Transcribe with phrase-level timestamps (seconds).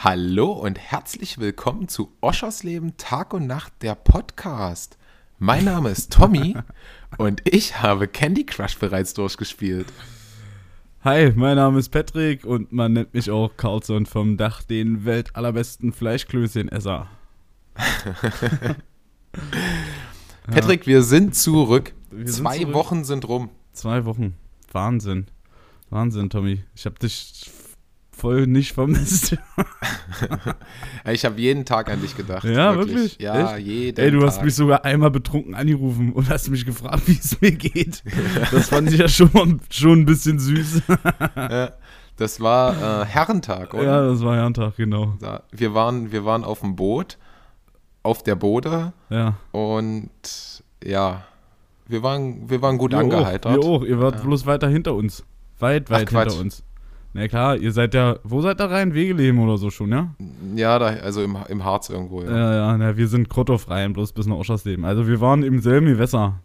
[0.00, 4.96] Hallo und herzlich willkommen zu Oschersleben Tag und Nacht, der Podcast.
[5.40, 6.54] Mein Name ist Tommy
[7.18, 9.92] und ich habe Candy Crush bereits durchgespielt.
[11.02, 15.92] Hi, mein Name ist Patrick und man nennt mich auch Carlson vom Dach, den weltallerbesten
[15.92, 17.08] Fleischklößchen-Esser.
[20.46, 21.92] Patrick, wir sind zurück.
[22.12, 22.74] Wir sind Zwei zurück.
[22.74, 23.50] Wochen sind rum.
[23.72, 24.36] Zwei Wochen.
[24.70, 25.26] Wahnsinn.
[25.90, 26.62] Wahnsinn, Tommy.
[26.76, 27.50] Ich habe dich
[28.18, 29.36] voll nicht vermisst.
[31.10, 32.44] Ich habe jeden Tag an dich gedacht.
[32.44, 33.18] Ja, wirklich?
[33.18, 33.66] Ja, Echt?
[33.66, 34.28] jeden Ey, du Tag.
[34.28, 38.02] hast mich sogar einmal betrunken angerufen und hast mich gefragt, wie es mir geht.
[38.50, 40.82] Das fand ich ja schon, mal, schon ein bisschen süß.
[41.36, 41.70] Ja,
[42.16, 43.84] das war äh, Herrentag, oder?
[43.84, 45.14] Ja, das war ja ein Tag, genau.
[45.20, 47.16] Da- Wir waren, wir waren auf dem Boot,
[48.02, 49.36] auf der Bode Ja.
[49.52, 50.10] und
[50.84, 51.22] ja,
[51.86, 53.58] wir waren, wir waren gut Wir angeheitert.
[53.58, 53.82] Auch, wir auch.
[53.84, 55.24] Ihr wart bloß weiter hinter uns.
[55.58, 56.28] Weit, weit Quatsch.
[56.32, 56.62] hinter uns.
[57.14, 58.92] Na klar, ihr seid ja, wo seid ihr rein?
[58.94, 60.14] Wegeleben oder so schon, ja?
[60.54, 62.30] Ja, da, also im, im Harz irgendwo, ja.
[62.30, 64.84] Ja, ja, na, wir sind Krottow-rein, bloß bis nach Oschersleben.
[64.84, 66.40] Also wir waren im selben Gewässer.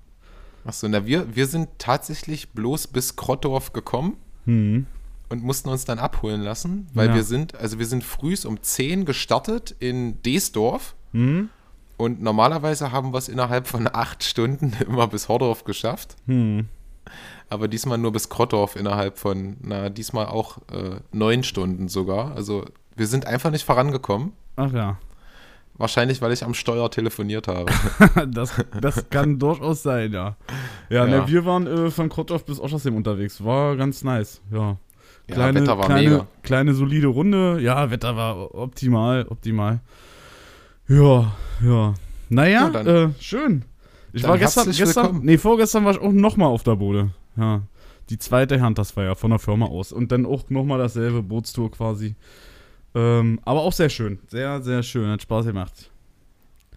[0.65, 4.13] Achso, na, wir, wir sind tatsächlich bloß bis Krottorf gekommen
[4.45, 4.85] Hm.
[5.29, 7.15] und mussten uns dann abholen lassen, weil Ja.
[7.15, 11.49] wir sind, also wir sind frühs um 10 gestartet in Deesdorf Hm?
[11.97, 16.15] und normalerweise haben wir es innerhalb von acht Stunden immer bis Hordorf geschafft.
[16.25, 16.67] Hm.
[17.49, 22.35] Aber diesmal nur bis Krottorf innerhalb von, na, diesmal auch äh, neun Stunden sogar.
[22.35, 24.33] Also wir sind einfach nicht vorangekommen.
[24.55, 24.97] Ach ja.
[25.75, 27.71] Wahrscheinlich, weil ich am Steuer telefoniert habe.
[28.27, 30.35] das, das kann durchaus sein, ja.
[30.89, 31.21] Ja, Ja.
[31.21, 33.43] Ne, wir waren äh, von Krottow bis Oschersleben unterwegs.
[33.43, 34.77] War ganz nice, ja.
[35.29, 36.27] Ja, Wetter war kleine, mega.
[36.43, 37.59] kleine solide Runde.
[37.61, 39.79] Ja, Wetter war optimal, optimal.
[40.87, 41.33] Ja,
[41.63, 41.93] ja.
[42.29, 43.63] Naja, Ja, äh, schön.
[44.13, 45.25] Ich war gestern, gestern, willkommen.
[45.25, 47.11] nee, vorgestern war ich auch nochmal auf der Bode.
[47.35, 47.61] Ja.
[48.09, 48.61] Die zweite
[49.05, 49.91] ja von der Firma aus.
[49.91, 52.15] Und dann auch nochmal dasselbe, Bootstour quasi.
[52.95, 54.19] Ähm, aber auch sehr schön.
[54.27, 55.09] Sehr, sehr schön.
[55.09, 55.89] Hat Spaß gemacht.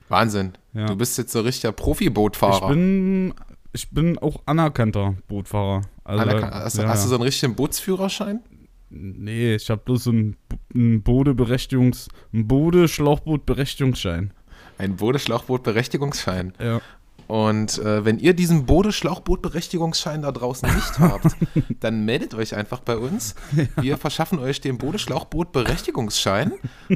[0.09, 0.53] Wahnsinn.
[0.72, 0.87] Ja.
[0.87, 2.69] Du bist jetzt so richtiger Ich Profibootfahrer.
[2.69, 3.34] bin,
[3.72, 5.82] ich bin auch anerkannter Bootfahrer.
[6.05, 8.41] Also, Anerkannt- hast, ja, hast du so einen richtigen Bootsführerschein?
[8.88, 10.37] Nee, ich habe bloß so einen,
[10.75, 14.32] einen Bode-Berechtigungs-, einen Bode-Schlauchboot-Berechtigungsschein.
[14.78, 16.53] Ein Bode-Schlauchboot-Berechtigungsschein.
[16.62, 16.81] Ja.
[17.26, 21.37] Und äh, wenn ihr diesen Bode-Schlauchboot-Berechtigungsschein da draußen nicht habt,
[21.81, 23.34] dann meldet euch einfach bei uns.
[23.81, 26.53] Wir verschaffen euch den Bode-Schlauchboot-Berechtigungsschein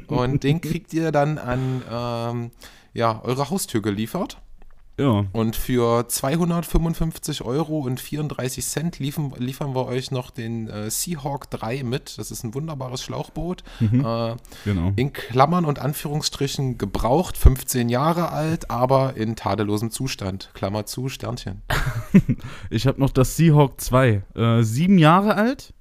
[0.07, 2.51] und den kriegt ihr dann an ähm,
[2.93, 4.39] ja, eure Haustür geliefert.
[5.01, 5.25] Ja.
[5.33, 11.49] Und für 255 Euro und 34 Cent liefern, liefern wir euch noch den äh, Seahawk
[11.51, 12.19] 3 mit.
[12.19, 13.65] Das ist ein wunderbares Schlauchboot.
[13.81, 14.93] Äh, Genau.
[14.97, 20.51] in Klammern und Anführungsstrichen gebraucht, 15 Jahre alt, aber in tadellosem Zustand.
[20.55, 21.63] Klammer zu, Sternchen.
[22.71, 24.23] Ich habe noch das Seahawk 2.
[24.35, 25.73] Äh, sieben Jahre alt.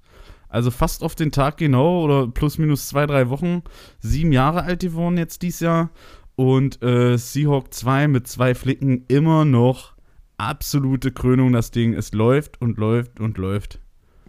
[0.52, 3.62] Also fast auf den Tag genau oder plus minus zwei, drei Wochen.
[4.00, 5.90] Sieben Jahre alt geworden jetzt dieses Jahr.
[6.40, 9.92] Und äh, Seahawk 2 mit zwei Flicken immer noch
[10.38, 11.52] absolute Krönung.
[11.52, 13.80] Das Ding, es läuft und läuft und läuft.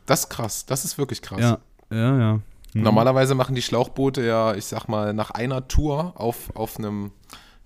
[0.07, 1.39] Das ist krass, das ist wirklich krass.
[1.41, 1.59] Ja,
[1.93, 2.41] ja, ja.
[2.75, 2.83] Mhm.
[2.83, 7.13] Normalerweise machen die Schlauchboote ja, ich sag mal, nach einer Tour auf, auf einem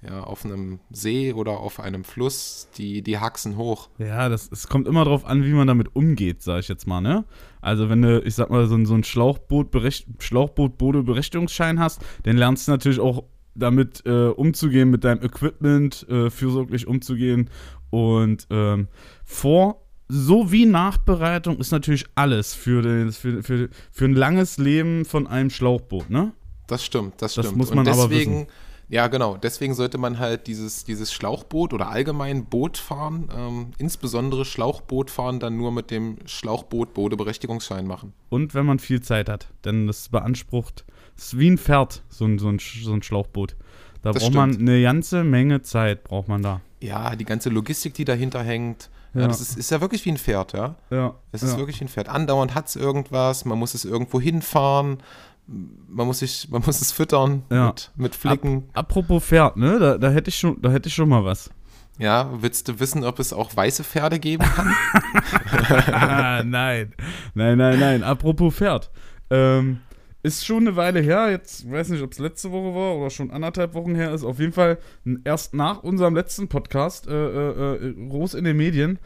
[0.07, 3.89] ja, auf einem See oder auf einem Fluss, die, die haxen hoch.
[3.97, 7.01] Ja, das, es kommt immer darauf an, wie man damit umgeht, sag ich jetzt mal,
[7.01, 7.25] ne?
[7.63, 9.69] Also wenn du, ich sag mal, so, ein- so ein Schlauchboot,
[10.19, 16.31] Schlauchboot Berechtigungsschein hast, dann lernst du natürlich auch damit äh, umzugehen, mit deinem Equipment äh,
[16.31, 17.51] fürsorglich umzugehen.
[17.91, 18.89] Und ähm,
[19.25, 25.27] vor sowie Nachbereitung ist natürlich alles für, den, für, für, für ein langes Leben von
[25.27, 26.33] einem Schlauchboot, ne?
[26.67, 27.59] Das stimmt, das Das stimmt.
[27.59, 28.47] muss man Und aber deswegen,
[28.89, 34.45] ja genau, deswegen sollte man halt dieses, dieses Schlauchboot oder allgemein Boot fahren, ähm, insbesondere
[34.45, 38.13] Schlauchboot fahren, dann nur mit dem Schlauchboot-Bodeberechtigungsschein machen.
[38.29, 40.85] Und wenn man viel Zeit hat, denn das beansprucht,
[41.17, 43.57] es ist wie ein Pferd, so ein, so ein, so ein Schlauchboot.
[44.03, 44.69] Da Das braucht man stimmt.
[44.69, 46.61] eine ganze Menge Zeit, braucht man da.
[46.81, 49.23] Ja, die ganze Logistik, die dahinter hängt, ja.
[49.23, 49.29] Ja.
[49.29, 50.75] das ist, ist ja wirklich wie ein Pferd, ja.
[50.91, 51.15] Ja.
[51.33, 52.09] Es ist wirklich wie ein Pferd.
[52.09, 54.99] Andauernd hat es irgendwas, man muss es irgendwo hinfahren,
[55.47, 57.67] man muss, sich, man muss es füttern Ja.
[57.69, 58.65] mit, mit Flicken.
[58.73, 59.79] Apropos Pferd, ne?
[59.79, 61.51] Da, da hätte ich schon, da hätte ich schon mal was.
[61.99, 64.75] Ja, willst du wissen, ob es auch weiße Pferde geben kann?
[65.93, 66.93] ah, nein.
[67.35, 68.03] Nein, nein, nein.
[68.03, 68.91] Apropos Pferd.
[69.31, 69.81] Ähm,
[70.25, 73.31] ist schon eine Weile her, jetzt weiß nicht, ob es letzte Woche war oder schon
[73.31, 74.25] anderthalb Wochen her ist.
[74.25, 74.79] Auf jeden Fall
[75.23, 78.99] erst nach unserem letzten Podcast, äh, äh, äh, groß in den Medien,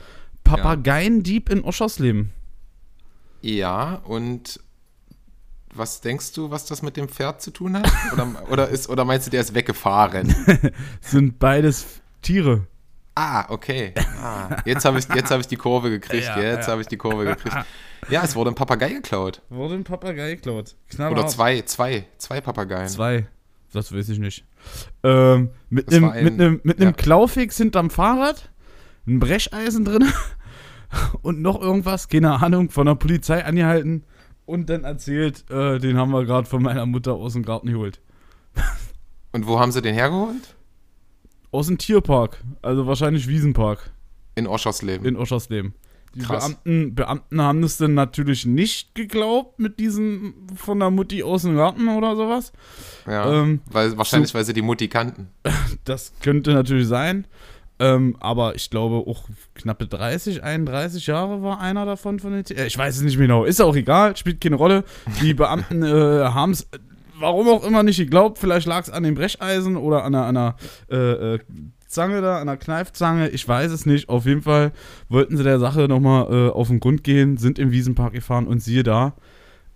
[0.45, 2.31] Papageiendieb in Oschersleben.
[3.43, 4.61] ja, und
[5.75, 7.91] was denkst du, was das mit dem Pferd zu tun hat?
[8.13, 10.35] Oder, oder, ist, oder meinst du, der ist weggefahren?
[11.01, 12.67] Sind beides Tiere.
[13.17, 13.93] Ah, okay.
[14.23, 16.25] Ah, jetzt habe ich, jetzt hab ich die Kurve gekriegt.
[16.25, 16.73] Ja, jetzt ja.
[16.73, 17.57] habe ich die Kurve gekriegt.
[18.11, 19.43] Ja, es wurde ein Papagei geklaut.
[19.51, 20.77] Wurde ein Papagei geklaut.
[20.99, 22.89] Oder zwei, zwei, zwei Papageien.
[22.89, 23.27] Zwei.
[23.73, 24.45] Das weiß ich nicht.
[25.03, 26.93] Ähm, mit einem ein- mit einem mit einem ja.
[26.97, 28.51] Klaufix hinterm Fahrrad,
[29.07, 30.07] ein Brecheisen drin
[31.23, 34.05] und noch irgendwas, keine Ahnung, von der Polizei angehalten
[34.47, 38.01] und dann erzählt, äh, den haben wir gerade von meiner Mutter aus dem Garten geholt.
[39.33, 40.57] Und wo haben sie den hergeholt?
[41.51, 43.91] Aus dem Tierpark, also wahrscheinlich Wiesenpark
[44.35, 45.07] In Oschersleben.
[45.07, 45.75] in Oschersleben.
[46.15, 46.49] Die Krass.
[46.49, 51.57] Beamten, Beamten haben das dann natürlich nicht geglaubt mit diesem von der Mutti aus dem
[51.57, 52.53] Garten oder sowas.
[53.07, 55.29] ja, ähm, weil, wahrscheinlich, weil sie die Mutti kannten.
[55.85, 57.27] Das könnte natürlich sein.
[57.81, 59.25] Ähm, aber ich glaube auch
[59.55, 63.19] knappe 30, 31 Jahre war einer davon von den T äh, Ich weiß es nicht
[63.19, 63.45] mehr genau.
[63.45, 64.85] Ist auch egal, spielt keine Rolle.
[65.23, 65.87] Die Beamten äh,
[66.25, 66.69] haben es,
[67.19, 68.39] warum auch immer, nicht geglaubt.
[68.39, 70.57] Vielleicht lag es an dem Brecheisen oder an einer, an einer
[70.91, 71.39] äh, äh,
[71.89, 73.31] Zange da, an einer Kneifzange.
[73.31, 74.09] Ich weiß es nicht.
[74.09, 74.73] Auf jeden Fall
[75.09, 78.63] wollten sie der Sache nochmal äh, auf den Grund gehen, sind im Wiesenpark gefahren und
[78.63, 79.15] siehe da,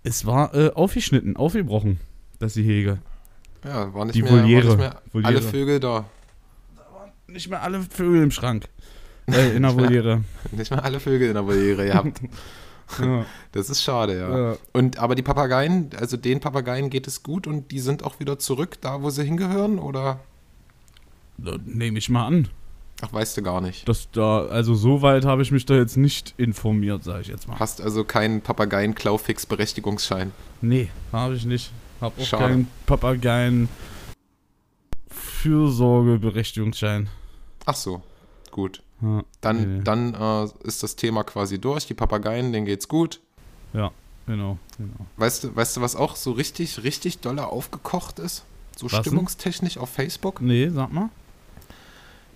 [0.03, 1.99] es war äh, aufgeschnitten, aufgebrochen,
[2.39, 2.99] das Gehege.
[3.65, 4.67] Ja, war nicht Die mehr, war Voliere.
[4.67, 5.27] nicht mehr Voliere.
[5.33, 6.05] alle Vögel da.
[7.27, 8.65] Nicht mehr alle Vögel im Schrank.
[9.31, 10.23] Äh, in der Voliere.
[10.51, 11.87] Nicht mehr alle Vögel in der Voliere.
[12.99, 14.37] Ja, Das ist schade, ja.
[14.51, 14.57] ja.
[14.73, 18.37] Und aber die Papageien, also den Papageien geht es gut und die sind auch wieder
[18.37, 20.19] zurück da, wo sie hingehören, oder?
[21.37, 22.47] Nehme ich mal an.
[23.01, 23.87] Ach, weißt du gar nicht.
[23.89, 27.47] Dass da, also so weit habe ich mich da jetzt nicht informiert, sage ich jetzt
[27.47, 27.59] mal.
[27.59, 30.31] Hast also keinen Papageien-Klaufix-Berechtigungsschein.
[30.61, 31.71] Nee, habe ich nicht.
[31.99, 32.43] Hab auch Schade.
[32.43, 33.67] keinen Papageien
[35.09, 37.09] Fürsorgeberechtigungsschein.
[37.65, 38.01] Ach so,
[38.51, 38.81] gut.
[39.01, 39.83] Ja, Dann, Nee.
[39.83, 41.85] dann äh, ist das Thema quasi durch.
[41.87, 43.19] Die Papageien, denen geht's gut.
[43.73, 43.91] genau,
[44.25, 44.57] genau.
[45.17, 48.45] Weißt du, weißt du, was auch so richtig, richtig dolle aufgekocht ist?
[48.77, 49.01] So Was denn?
[49.03, 50.41] stimmungstechnisch auf Facebook?
[50.41, 51.09] Nee, sag mal.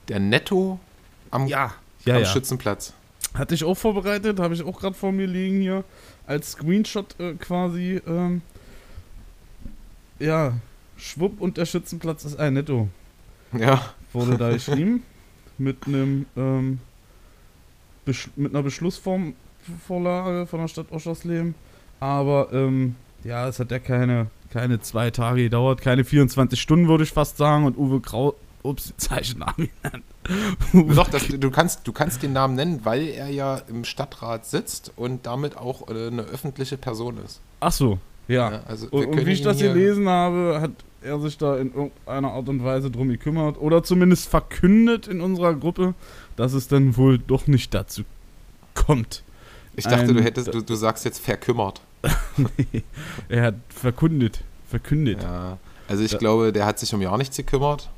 [0.07, 0.80] Der Netto
[1.31, 1.74] am, Ja,
[2.06, 2.27] ja, am ja.
[2.27, 2.94] Schützenplatz.
[3.33, 5.83] Hatte ich auch vorbereitet, habe ich auch gerade vor mir liegen hier
[6.25, 8.01] als Screenshot äh, quasi.
[8.07, 8.42] Ähm,
[10.19, 10.54] ja,
[10.98, 12.88] Schwupp und der Schützenplatz ist ein Netto.
[13.57, 15.04] Ja, Wurde da geschrieben
[15.57, 16.80] mit einem ähm,
[18.36, 21.56] mit einer Beschlussvorlage von der Stadt Oschersleben.
[22.00, 27.04] Aber ähm, ja, es hat ja keine, keine zwei Tage gedauert, keine 24 Stunden würde
[27.04, 27.65] ich fast sagen.
[27.65, 28.36] Und Uwe Grau,
[28.68, 30.04] ups, Zeichennamen genannt.
[30.96, 34.92] Doch, das, du, kannst, du kannst den Namen nennen, weil er ja im Stadtrat sitzt
[34.96, 37.40] und damit auch äh, eine öffentliche Person ist.
[37.60, 38.52] Ach so, ja.
[38.52, 40.72] Ja, also Und, und wie ich das gelesen habe, hat
[41.02, 45.54] er sich da in irgendeiner Art und Weise drum gekümmert oder zumindest verkündet in unserer
[45.54, 45.94] Gruppe,
[46.36, 48.04] dass es dann wohl doch nicht dazu
[48.74, 49.24] kommt.
[49.75, 51.81] Ich dachte, ein- du hättest, du, du sagst jetzt verkümmert.
[53.30, 55.58] er hat verkündet, verkündet, Ja.
[55.90, 56.18] Also ich Ja.
[56.18, 57.90] glaube, der hat sich um gar nichts gekümmert.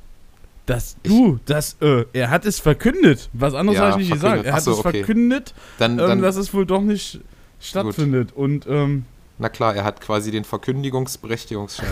[0.69, 3.29] Dass du, das, äh, er hat es verkündet.
[3.33, 4.45] Was anderes Ja, habe ich nicht gesagt.
[4.45, 4.45] verkündet.
[4.47, 5.03] Er hat Ach so, es okay.
[5.03, 7.19] verkündet, Dann, ähm, dann dass es wohl doch nicht
[7.59, 8.31] stattfindet.
[8.33, 9.05] Und ähm,
[9.37, 11.87] na klar, er hat quasi den Verkündigungsberechtigungsschein.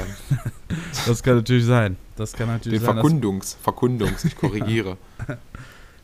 [1.07, 1.97] das kann natürlich sein.
[2.15, 2.95] Das kann natürlich den sein.
[2.95, 4.97] dass- Verkundungs, Verkundungs, ich korrigiere.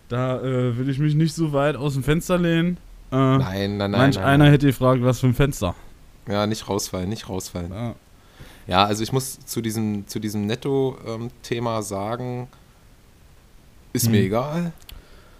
[0.09, 2.77] Da äh, will ich mich nicht so weit aus dem Fenster lehnen.
[3.11, 3.91] Äh, Nein, nein, nein.
[3.91, 4.25] Manch nein.
[4.25, 5.73] einer hätte gefragt, was für ein Fenster.
[6.27, 7.71] Ja, nicht rausfallen, nicht rausfallen.
[7.71, 7.95] Ja.
[8.67, 12.47] Ja, also ich muss zu diesem, zu diesem Netto-Thema sagen,
[13.93, 14.25] ist mir Hm.
[14.27, 14.73] egal.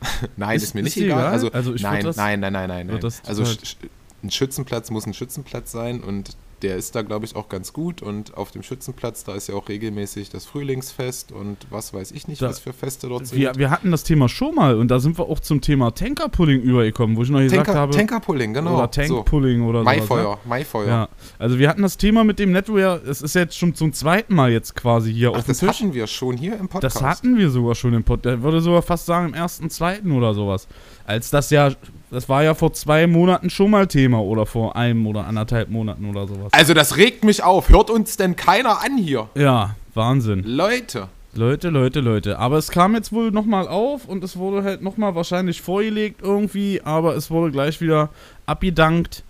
[0.37, 1.19] nein, ist, Ist- mir ist nicht dir egal.
[1.19, 1.31] egal?
[1.33, 2.99] Also, Also nein, nein, nein, nein, nein, nein.
[3.25, 3.75] Also sch-
[4.23, 8.01] ein Schützenplatz muss ein Schützenplatz sein und der ist da, glaube ich, auch ganz gut.
[8.01, 12.27] Und auf dem Schützenplatz, da ist ja auch regelmäßig das Frühlingsfest und was weiß ich
[12.27, 13.37] nicht, Da- was für Feste dort sind.
[13.39, 16.61] Wir, wir hatten das Thema schon mal und da sind wir auch zum Thema Tankerpulling
[16.61, 17.93] übergekommen, wo ich noch gesagt Tanker, habe.
[17.93, 18.77] Tankerpulling, genau.
[18.77, 19.85] Oder Tankpulling oder so.
[19.85, 20.87] Maifeuer, Maifeuer.
[20.87, 24.33] Ja, also wir hatten das Thema mit dem ja, es ist jetzt schon zum zweiten
[24.33, 25.69] Mal jetzt quasi hier Ach, auf dem das Tisch.
[25.69, 26.95] hatten wir schon hier im Podcast.
[26.95, 28.25] Das hatten wir sogar schon im Pod.
[28.25, 30.67] Ich würde sogar fast sagen im ersten, zweiten oder sowas.
[31.05, 31.71] Als das ja,
[32.13, 36.05] das war ja vor zwei Monaten schon mal Thema oder vor einem oder anderthalb Monaten
[36.05, 36.53] oder sowas.
[36.53, 37.69] Also das regt mich auf.
[37.69, 39.29] Hört uns denn keiner an hier?
[39.35, 40.43] Ja, Wahnsinn.
[40.45, 41.09] Leute.
[41.35, 42.37] Leute, Leute, Leute.
[42.37, 46.81] Aber es kam jetzt wohl nochmal auf und es wurde halt nochmal wahrscheinlich vorgelegt irgendwie,
[46.83, 48.09] aber es wurde gleich wieder
[48.45, 49.23] abgedankt.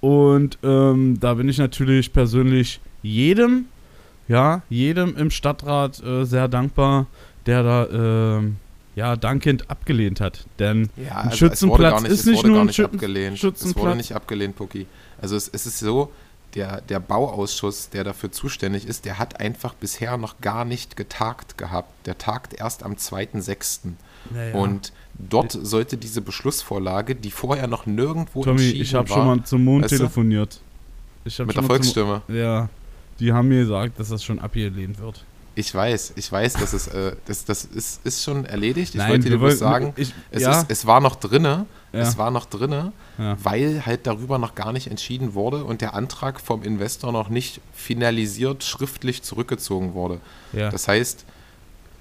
[0.00, 3.64] Und ähm, da bin ich natürlich persönlich jedem,
[4.28, 7.06] ja, jedem im Stadtrat äh, sehr dankbar,
[7.46, 8.56] der da, ähm,
[8.98, 10.44] ja, dankend abgelehnt hat.
[10.58, 12.94] Denn Ja, Ein also es wurde Schützenplatz gar nicht, ist es nicht nur ein Schützen-
[12.94, 13.34] abgelehnt.
[13.34, 13.84] Es Schützenplatz.
[13.84, 14.86] wurde nicht abgelehnt, Pucki.
[15.20, 16.12] Also es, es ist so,
[16.54, 21.58] der, der Bauausschuss, der dafür zuständig ist, der hat einfach bisher noch gar nicht getagt
[21.58, 22.06] gehabt.
[22.06, 23.92] Der tagt erst am 2.6.
[24.54, 29.42] Und dort sollte diese Beschlussvorlage, die vorher noch nirgendwo Tommy, entschieden ich habe schon mal
[29.44, 29.96] zum Mond weißt du?
[29.98, 30.60] telefoniert.
[31.24, 32.22] Mit der mal zum- Volksstimme.
[32.28, 32.68] Ja,
[33.20, 35.24] die haben mir gesagt, dass das schon abgelehnt wird.
[35.58, 38.94] Ich weiß, ich weiß, dass es, äh, das, das ist, ist schon erledigt.
[38.94, 40.60] Ich Nein, wollte dir bloß sagen, ich- es, ja.
[40.60, 41.98] ist, es war noch drinne, Ja.
[41.98, 43.36] es war noch drinne, Ja.
[43.42, 47.60] weil halt darüber noch gar nicht entschieden wurde und der Antrag vom Investor noch nicht
[47.74, 50.20] finalisiert schriftlich zurückgezogen wurde.
[50.52, 50.70] Ja.
[50.70, 51.24] Das heißt,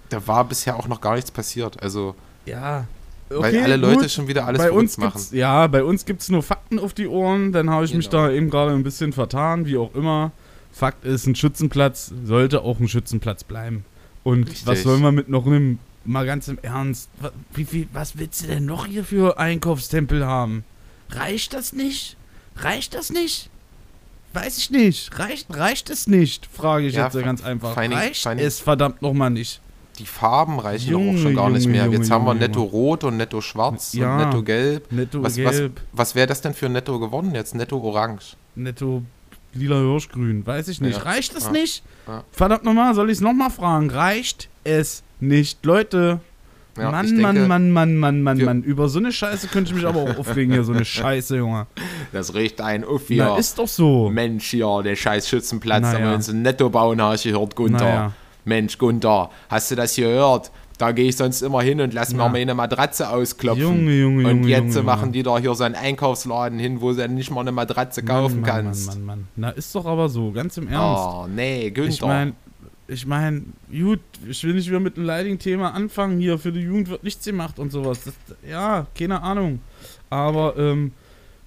[0.09, 1.81] da war bisher auch noch gar nichts passiert.
[1.81, 2.13] Also,
[2.45, 2.85] ja.
[3.29, 4.11] weil alle Leute gut.
[4.11, 5.19] schon wieder alles bei uns machen.
[5.31, 7.51] ja, bei uns gibt es nur Fakten auf die Ohren.
[7.53, 8.27] Dann habe ich mich Genau.
[8.27, 10.31] da eben gerade ein bisschen vertan, wie auch immer.
[10.77, 13.83] Fakt ist, ein Schützenplatz sollte auch ein Schützenplatz bleiben.
[14.23, 14.67] Und Richtig.
[14.67, 17.09] was sollen wir mit noch einem, mal ganz im Ernst,
[17.53, 20.63] wie viel, was willst du denn noch hier für Einkaufstempel haben?
[21.09, 22.17] Reicht das nicht?
[22.57, 23.49] Reicht das nicht?
[24.33, 25.17] Weiß ich nicht.
[25.17, 26.45] Reicht, reicht es nicht?
[26.47, 27.75] Frage ich Ja, jetzt ganz einfach.
[27.75, 29.61] Dingen- reicht Dingen- es verdammt nochmal nicht?
[29.99, 31.85] Die Farben reichen doch auch Junge, schon gar nicht Junge, mehr.
[31.85, 34.11] Junge, Jetzt haben wir Junge, netto rot und netto schwarz Ja.
[34.17, 34.91] und netto gelb.
[34.91, 37.55] Netto Was, was, gelb, was wäre das denn für netto geworden jetzt?
[37.55, 38.35] Netto orange.
[38.53, 39.01] netto
[39.53, 40.45] lila Hirschgrün.
[40.45, 40.97] Weiß ich nicht.
[40.97, 41.03] Ja.
[41.03, 41.51] Reicht es Ja.
[41.51, 41.83] nicht?
[42.07, 42.23] Ja.
[42.31, 43.89] Verdammt nochmal, soll ich es nochmal fragen?
[43.89, 45.65] Reicht es nicht?
[45.65, 46.19] Leute,
[46.77, 48.61] Ja, Mann, denke, Mann, Mann, Mann, Mann, Mann, wir- Mann.
[48.63, 51.65] Über so eine Scheiße könnte ich mich aber auch aufregen hier, so eine Scheiße, Junge.
[52.13, 53.35] Das riecht ein Na, hier.
[53.39, 54.09] ist doch so.
[54.11, 55.99] Mensch, hier, der scheiß Schützenplatz, Naja.
[55.99, 57.83] da wollen sie netto bauen, hast du gehört, Gunther.
[57.83, 58.11] Naja.
[58.45, 60.51] Mensch, Gunther, hast du das gehört?
[60.77, 62.17] Da gehe ich sonst immer hin und lass Ja.
[62.17, 63.61] mir meine Matratze ausklopfen.
[63.63, 66.93] Junge, Junge, und Junge, jetzt Junge, machen die da hier so einen Einkaufsladen hin, wo
[66.93, 68.87] du nicht mal eine Matratze kaufen Mann, Mann, kannst.
[68.87, 69.27] Mann, Mann, Mann.
[69.35, 71.03] Na, ist doch aber so, ganz im Ernst.
[71.03, 71.89] Oh, nee, Günther.
[71.93, 72.33] ich meine,
[72.87, 73.41] ich meine,
[73.71, 77.03] gut, ich will nicht wieder mit einem leidigen Thema anfangen hier, für die Jugend wird
[77.03, 77.99] nichts gemacht und sowas.
[78.05, 78.13] Das,
[78.47, 79.59] ja, keine Ahnung.
[80.09, 80.91] Aber, ähm,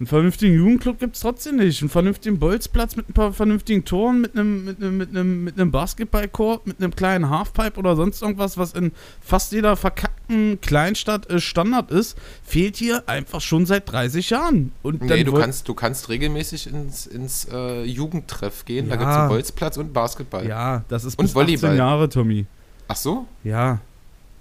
[0.00, 1.82] einen vernünftigen Jugendclub gibt es trotzdem nicht.
[1.82, 5.60] Einen vernünftigen Bolzplatz mit ein paar vernünftigen Toren, mit einem, mit einem, mit einem, mit
[5.60, 11.28] einem Basketballcourt, mit einem kleinen Halfpipe oder sonst irgendwas, was in fast jeder verkackten Kleinstadt
[11.28, 14.72] äh, Standard ist, fehlt hier einfach schon seit 30 Jahren.
[14.82, 18.88] Und Nee, du kannst, du kannst regelmäßig ins, ins äh, Jugendtreff gehen.
[18.88, 19.00] Da Ja.
[19.00, 20.46] gibt es einen Bolzplatz und Basketball.
[20.48, 21.70] Ja, das ist Und bis Volleyball.
[21.72, 22.46] 18 Jahre, Tommy.
[22.88, 23.26] Ach so?
[23.44, 23.80] Ja.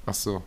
[0.05, 0.41] Ach so.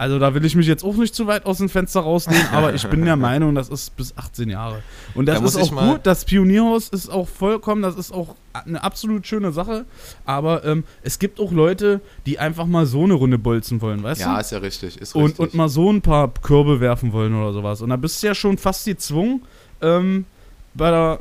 [0.00, 2.72] Also da will ich mich jetzt auch nicht zu weit aus dem Fenster rausnehmen, aber
[2.72, 4.82] ich bin der Meinung, das ist bis 18 Jahre.
[5.14, 8.82] Und das Da ist auch gut, das Pionierhaus ist auch vollkommen, das ist auch eine
[8.82, 9.84] absolut schöne Sache.
[10.24, 14.22] Aber ähm, es gibt auch Leute, die einfach mal so eine Runde bolzen wollen, weißt
[14.22, 14.40] Ja, du?
[14.40, 14.96] ist ja richtig.
[14.96, 15.38] Ist Und, richtig.
[15.40, 17.82] und mal so ein paar Körbe werfen wollen oder sowas.
[17.82, 19.42] Und da bist du ja schon fast gezwungen,
[19.82, 20.24] ähm,
[20.72, 21.18] bei der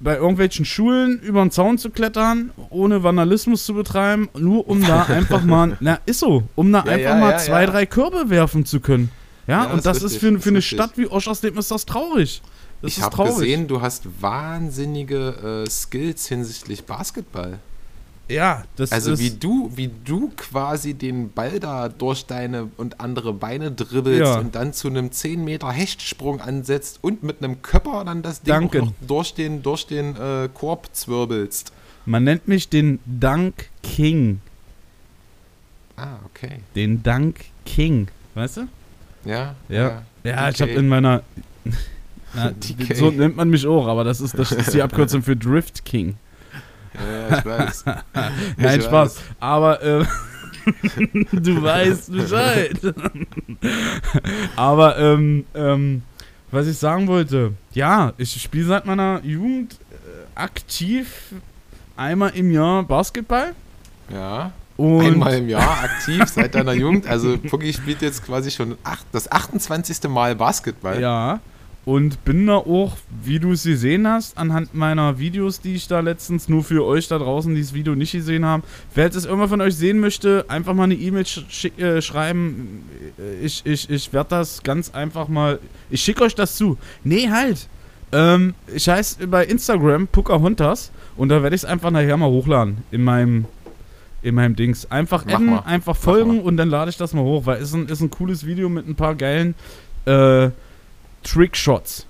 [0.00, 5.02] bei irgendwelchen Schulen über den Zaun zu klettern, ohne Vandalismus zu betreiben, nur um da
[5.08, 8.30] einfach mal, na, ist so, um da Ja, einfach ja, mal ja, zwei, drei Körbe
[8.30, 9.10] werfen zu können.
[9.46, 10.78] Ja, und das ist richtig, für, für eine richtig.
[10.78, 12.40] Stadt wie Oschersleben ist das traurig.
[12.82, 17.58] Das ich habe gesehen, du hast wahnsinnige äh, Skills hinsichtlich Basketball.
[18.30, 19.20] Ja, das Also ist.
[19.20, 24.38] wie du, wie du quasi den Ball da durch deine und andere Beine dribbelst Ja.
[24.38, 28.70] und dann zu einem 10 Meter Hechtsprung ansetzt und mit einem Körper dann das Ding
[29.06, 31.72] durch den, durch den äh, Korb zwirbelst.
[32.06, 34.40] man nennt mich den Dunk King.
[35.96, 36.60] Ah, okay.
[36.74, 38.08] Den Dunk King.
[38.34, 38.68] Weißt du?
[39.24, 39.54] Ja.
[39.68, 40.02] Ja.
[40.24, 40.60] Ja, ich DK.
[40.68, 41.22] habe in meiner.
[42.34, 42.52] Na,
[42.94, 46.14] so nennt man mich auch, aber das ist, das ist die Abkürzung für Drift King.
[46.94, 47.84] Ja, ich weiß.
[48.56, 49.16] Nein, Ich Spaß.
[49.16, 49.22] weiß.
[49.40, 50.04] Aber äh,
[51.32, 52.78] du weißt Bescheid.
[54.56, 56.02] aber ähm, ähm,
[56.50, 59.94] was ich sagen wollte, ja, ich spiele seit meiner Jugend äh,
[60.34, 61.32] aktiv
[61.96, 63.52] einmal im Jahr Basketball.
[64.12, 64.52] Ja.
[64.76, 67.06] Und Einmal im Jahr aktiv seit deiner Jugend.
[67.06, 70.08] Also Puggy spielt jetzt quasi schon acht, das 28.
[70.08, 70.98] Mal Basketball.
[71.00, 71.38] Ja.
[71.86, 76.00] Und bin da auch, wie du es gesehen hast, anhand meiner Videos, die ich da
[76.00, 78.62] letztens nur für euch da draußen, die das Video nicht gesehen haben.
[78.94, 82.84] Wer jetzt es irgendwann von euch sehen möchte, einfach mal eine E-Mail sch äh, schreiben.
[83.42, 85.58] Ich, ich, ich werde das ganz einfach mal.
[85.88, 86.76] Ich schicke euch das zu.
[87.02, 87.66] Nee, halt.
[88.12, 92.78] Ähm, ich heiße bei Instagram Pocahontas und da werde ich es einfach nachher mal hochladen
[92.90, 93.46] in meinem
[94.22, 94.90] in meinem Dings.
[94.90, 95.60] Einfach Mach adden, mal.
[95.60, 98.10] einfach folgen und dann lade ich das mal hoch, weil es ist ein, ist ein
[98.10, 99.54] cooles Video mit ein paar geilen
[100.04, 100.50] äh,
[101.22, 102.06] Trickshots.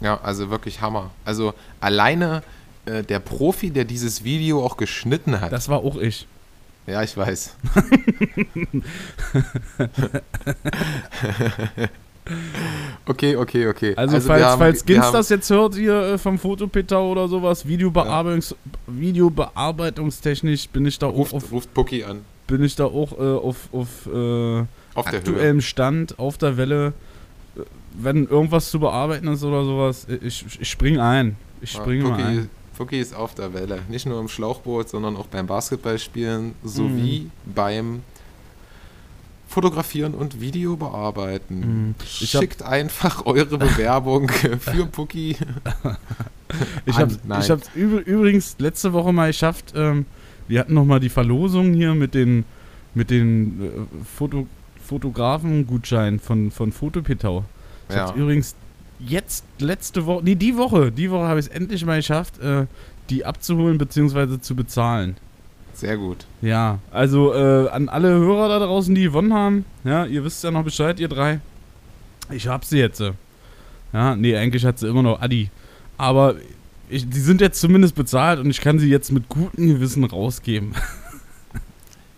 [0.00, 1.10] Ja, also wirklich Hammer.
[1.24, 2.42] Also alleine
[2.86, 5.52] äh, der Profi, der dieses Video auch geschnitten hat.
[5.52, 6.26] Das war auch ich.
[6.86, 7.56] ja, ich weiß.
[13.06, 13.94] okay, okay, okay.
[13.96, 17.66] Also, wir falls, haben- falls Gins das jetzt hört, hier äh, vom Fotopeter oder sowas,
[17.66, 18.54] Videobearbeitungs
[18.86, 22.22] Videobearbeitungstechnisch bin ich da auch ruft, auf, ruft Pucki an.
[22.46, 24.66] bin ich da auch äh, auf, auf äh, Auf
[25.04, 25.18] der Höhe.
[25.18, 26.92] aktuellem Stand, auf der Welle.
[27.96, 31.36] Wenn irgendwas zu bearbeiten ist oder sowas, ich, ich spring ein.
[31.60, 32.50] Ich Ja, springe mal Pucki, ein.
[32.76, 33.80] Pucki ist auf der Welle.
[33.88, 37.54] Nicht nur im Schlauchboot, sondern auch beim Basketballspielen sowie Mhm.
[37.54, 38.02] beim
[39.46, 41.60] Fotografieren und Video bearbeiten.
[41.60, 41.94] Mhm.
[42.04, 44.28] Schickt einfach eure Bewerbung
[44.60, 45.36] für Pucki.
[46.86, 50.06] Ich hab's übr übrigens letzte Woche mal geschafft, ähm,
[50.46, 52.44] wir hatten noch mal die Verlosung hier mit den,
[52.94, 53.68] mit den äh,
[54.16, 54.46] Foto,
[54.84, 57.44] Fotografen-Gutschein von, von Fotopitau.
[57.88, 58.12] Ich Ja.
[58.14, 58.54] übrigens
[59.00, 62.66] jetzt letzte Woche, nee, die Woche, die Woche habe ich es endlich mal geschafft, äh,
[63.10, 64.38] die abzuholen bzw.
[64.40, 65.16] zu bezahlen.
[65.74, 66.26] Sehr gut.
[66.40, 70.50] Ja, also äh, an alle Hörer da draußen, die gewonnen haben, ja, ihr wisst ja
[70.50, 71.40] noch Bescheid, ihr drei.
[72.30, 73.00] Ich hab sie jetzt.
[73.00, 73.12] äh.
[73.92, 75.50] Ja, nee, eigentlich hat sie immer noch Adi.
[75.98, 76.36] Aber
[76.88, 80.72] ich, die sind jetzt zumindest bezahlt und ich kann sie jetzt mit gutem Gewissen rausgeben.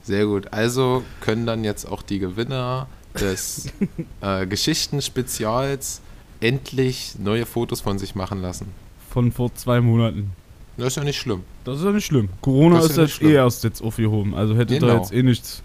[0.07, 0.53] Sehr gut.
[0.53, 3.67] Also können dann jetzt auch die Gewinner des
[4.21, 6.01] äh, Geschichten-Spezials
[6.41, 8.67] endlich neue Fotos von sich machen lassen.
[9.11, 10.33] Von vor zwei Monaten.
[10.77, 11.43] Das ist ja nicht schlimm.
[11.65, 12.29] Das ist ja nicht schlimm.
[12.43, 13.31] Corona Das ist ja jetzt schlimm.
[13.31, 14.35] eh erst jetzt aufgehoben.
[14.35, 14.99] Also hätte da Genau.
[14.99, 15.63] jetzt eh nichts.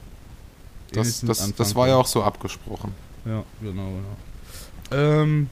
[0.92, 2.94] eh Das, nichts das, das war ja auch so abgesprochen.
[3.26, 5.00] Ja, genau, genau.
[5.04, 5.50] Ähm,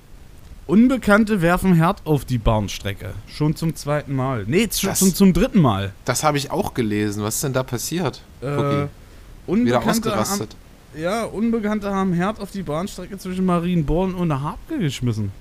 [0.70, 3.14] Unbekannte werfen Herd auf die Bahnstrecke.
[3.28, 4.44] Schon zum zweiten Mal.
[4.48, 5.94] Nee, schon Das- zum, zum dritten Mal.
[6.06, 7.24] Das habe ich auch gelesen.
[7.24, 8.22] Was ist denn da passiert?
[8.42, 8.46] Äh.
[8.46, 8.90] Wieder
[9.48, 10.56] Unbekannte ausgerastet.
[10.94, 15.32] Haben, ja, Unbekannte haben Herd auf die Bahnstrecke zwischen Marienborn und Harpke geschmissen.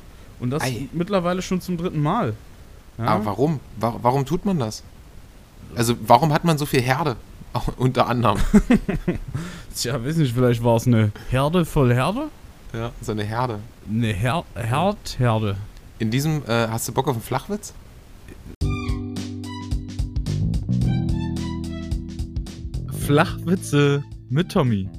[0.41, 0.89] Und das Ei.
[0.93, 2.33] mittlerweile schon zum dritten Mal.
[2.97, 3.05] Ja?
[3.05, 3.61] Aber warum?
[3.79, 4.83] Wa- Warum tut man das?
[5.77, 7.17] Also warum hat man so viel Herde?
[7.77, 8.39] Unter anderem.
[9.77, 12.29] Tja, weiß nicht, vielleicht war es eine Herde voll Herde?
[12.73, 13.61] Ja, so eine Herde.
[13.89, 15.57] Eine Her Herdherde.
[15.99, 17.73] In diesem, äh, hast du Bock auf einen Flachwitz?
[22.93, 24.91] Flachwitze mit Tommy.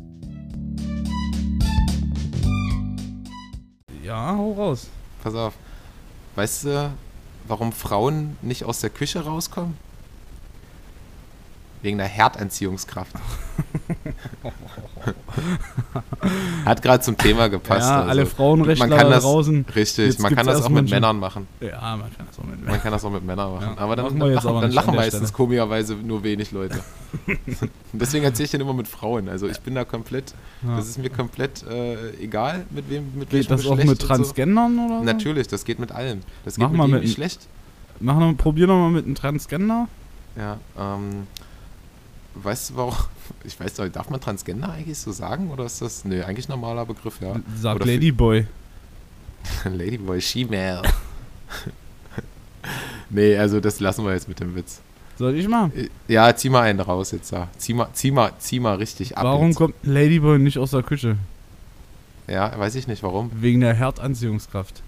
[4.04, 4.88] Ja, hau raus.
[5.22, 5.54] Pass auf.
[6.36, 6.92] Weißt du,
[7.48, 9.78] warum Frauen nicht aus der Küche rauskommen?
[11.82, 13.14] Wegen der Herdanziehungskraft.
[16.66, 17.88] Hat gerade zum Thema gepasst.
[17.88, 18.10] ja, also.
[18.10, 19.66] alle Frauenrechtler man kann da das- draußen.
[19.76, 21.48] Richtig, man kann das auch mit Männern machen.
[21.62, 23.74] Ja, man kann das auch mit Man kann das auch mit Männern machen.
[23.78, 25.34] Ja, aber dann, machen dann lachen, dann lachen meistens Stelle.
[25.34, 26.80] komischerweise nur wenig Leute.
[27.94, 29.30] Deswegen erzähle ich den immer mit Frauen.
[29.30, 30.34] Also ich bin da komplett,
[30.68, 30.76] Ja.
[30.76, 34.02] das ist mir komplett äh, egal, mit wem, mit Geht welchem das auch Geschlecht mit
[34.02, 35.00] Transgendern oder So.
[35.00, 35.04] so?
[35.06, 36.22] Natürlich, das geht mit allem.
[36.46, 37.48] Das geht Mach mit mal jedem mit- Geschlecht.
[38.02, 39.88] Mach noch, probier noch mal mit einem Transgender.
[40.38, 41.28] Ja, ähm,
[42.36, 42.96] weißt du warum?
[43.44, 45.52] Ich weiß nicht, darf man Transgender eigentlich so sagen?
[45.52, 47.36] Oder ist das, nö, eigentlich ein normaler Begriff, ja.
[47.56, 48.48] Sag Oder Ladyboy.
[49.66, 50.82] Ladyboy, She-Male.
[53.10, 54.82] nee, also das lassen wir jetzt mit dem Witz.
[55.18, 55.72] Soll ich mal?
[56.08, 57.50] Ja, zieh mal einen raus jetzt da.
[57.58, 59.26] Zieh mal, zieh mal, zieh mal richtig ab.
[59.26, 59.58] Warum jetzt.
[59.58, 61.18] kommt Ladyboy nicht aus der Küche?
[62.28, 63.30] Ja, weiß ich nicht warum.
[63.36, 64.82] Wegen der Herdanziehungskraft.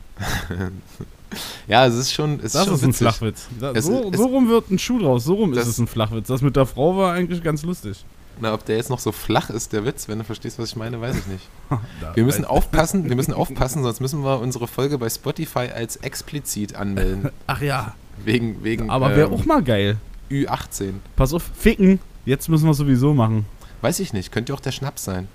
[1.68, 2.94] Ja, es ist schon, es ist Das schon ist ein.
[2.94, 3.48] Flachwitz.
[3.60, 5.24] Da, so, es- so rum wird ein Schuh draus.
[5.24, 6.28] So rum ist es ein Flachwitz.
[6.28, 8.04] Das mit der Frau war eigentlich ganz lustig.
[8.40, 10.76] Na, ob der jetzt noch so flach ist, der Witz, wenn du verstehst, was ich
[10.76, 11.48] meine, weiß ich nicht.
[12.16, 16.76] Wir müssen aufpassen, wir müssen aufpassen, sonst müssen wir unsere Folge bei Spotify als explizit
[16.76, 17.30] anmelden.
[17.48, 17.94] Ach ja.
[18.24, 19.98] Wegen, wegen Aber wäre ähm, auch mal geil.
[20.32, 20.94] Ü18.
[21.16, 22.00] Pass auf, ficken.
[22.26, 23.46] Jetzt müssen wir sowieso machen.
[23.82, 25.28] Weiß ich nicht, könnte auch der Schnaps sein.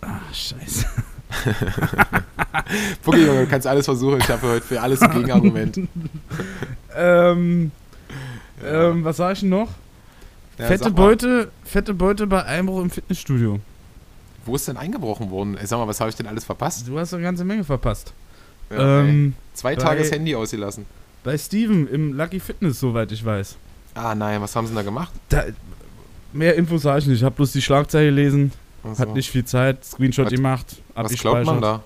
[0.00, 0.86] Ah, scheiße.
[3.06, 4.18] Junge, du kannst alles versuchen.
[4.20, 5.80] Ich habe heute für alles ein Gegenargument.
[6.96, 7.70] ähm,
[8.64, 9.70] ähm, was sag ich denn noch?
[10.58, 13.60] Ja, fette Beute, fette Beute bei Einbruch im Fitnessstudio.
[14.44, 15.56] Wo ist denn eingebrochen worden?
[15.58, 16.86] Ey, sag mal, was habe ich denn alles verpasst?
[16.88, 18.12] Du hast eine ganze Menge verpasst.
[18.70, 20.86] Ja, ähm, Zwei bei- Tage das Handy ausgelassen.
[21.24, 23.56] bei Steven im Lucky Fitness, soweit ich weiß.
[23.94, 25.12] Ah nein, was haben sie denn da gemacht?
[25.28, 25.44] Da,
[26.32, 27.18] mehr Infos sage ich nicht.
[27.18, 28.52] Ich habe bloß die Schlagzeile gelesen.
[28.88, 29.84] Also, Hat nicht viel Zeit.
[29.84, 30.66] Screenshot Was- gemacht.
[30.94, 31.62] was glaubt man abgespeichert.
[31.62, 31.82] da?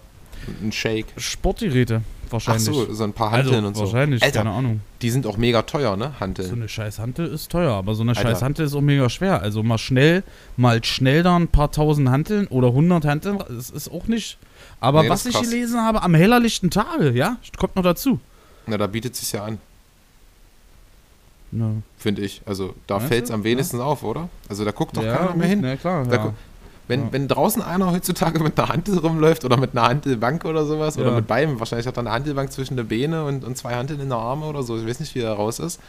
[0.62, 1.06] Ein Shake.
[1.18, 2.64] Sportgeräte Ach wahrscheinlich.
[2.64, 3.80] so, so ein paar Hanteln also, und so.
[3.82, 4.80] wahrscheinlich, Alter, keine Ahnung.
[5.02, 6.12] die sind auch mega teuer, ne?
[6.14, 6.52] So Hanteln.
[6.54, 8.22] eine scheiß Hantel ist teuer, aber so eine Alter.
[8.22, 9.42] scheiß Hantel ist auch mega schwer.
[9.42, 10.22] Also mal schnell,
[10.56, 14.38] mal schnell da ein paar tausend Hanteln oder hundert Hanteln, das ist auch nicht.
[14.80, 15.42] Aber Nee, was ich krass.
[15.50, 18.18] gelesen habe, am hellerlichten Tage, ja, kommt noch dazu.
[18.66, 19.58] Na, da bietet es sich ja an,
[21.52, 22.40] Ja, finde ich.
[22.46, 24.28] Also da fällt es am wenigsten auf, oder?
[24.48, 25.60] Also da guckt doch ja, keiner mehr hin.
[25.60, 26.34] Na klar, Da ja.
[26.90, 27.12] Wenn, Ja.
[27.12, 31.10] wenn draußen einer heutzutage mit einer Hantel rumläuft oder mit einer Hantelbank oder sowas oder
[31.10, 31.16] Ja.
[31.16, 34.08] mit beiden, wahrscheinlich hat er eine Hantelbank zwischen der Beine und, und zwei Hanteln in
[34.08, 35.80] der Arme oder so, ich weiß nicht, wie er raus ist,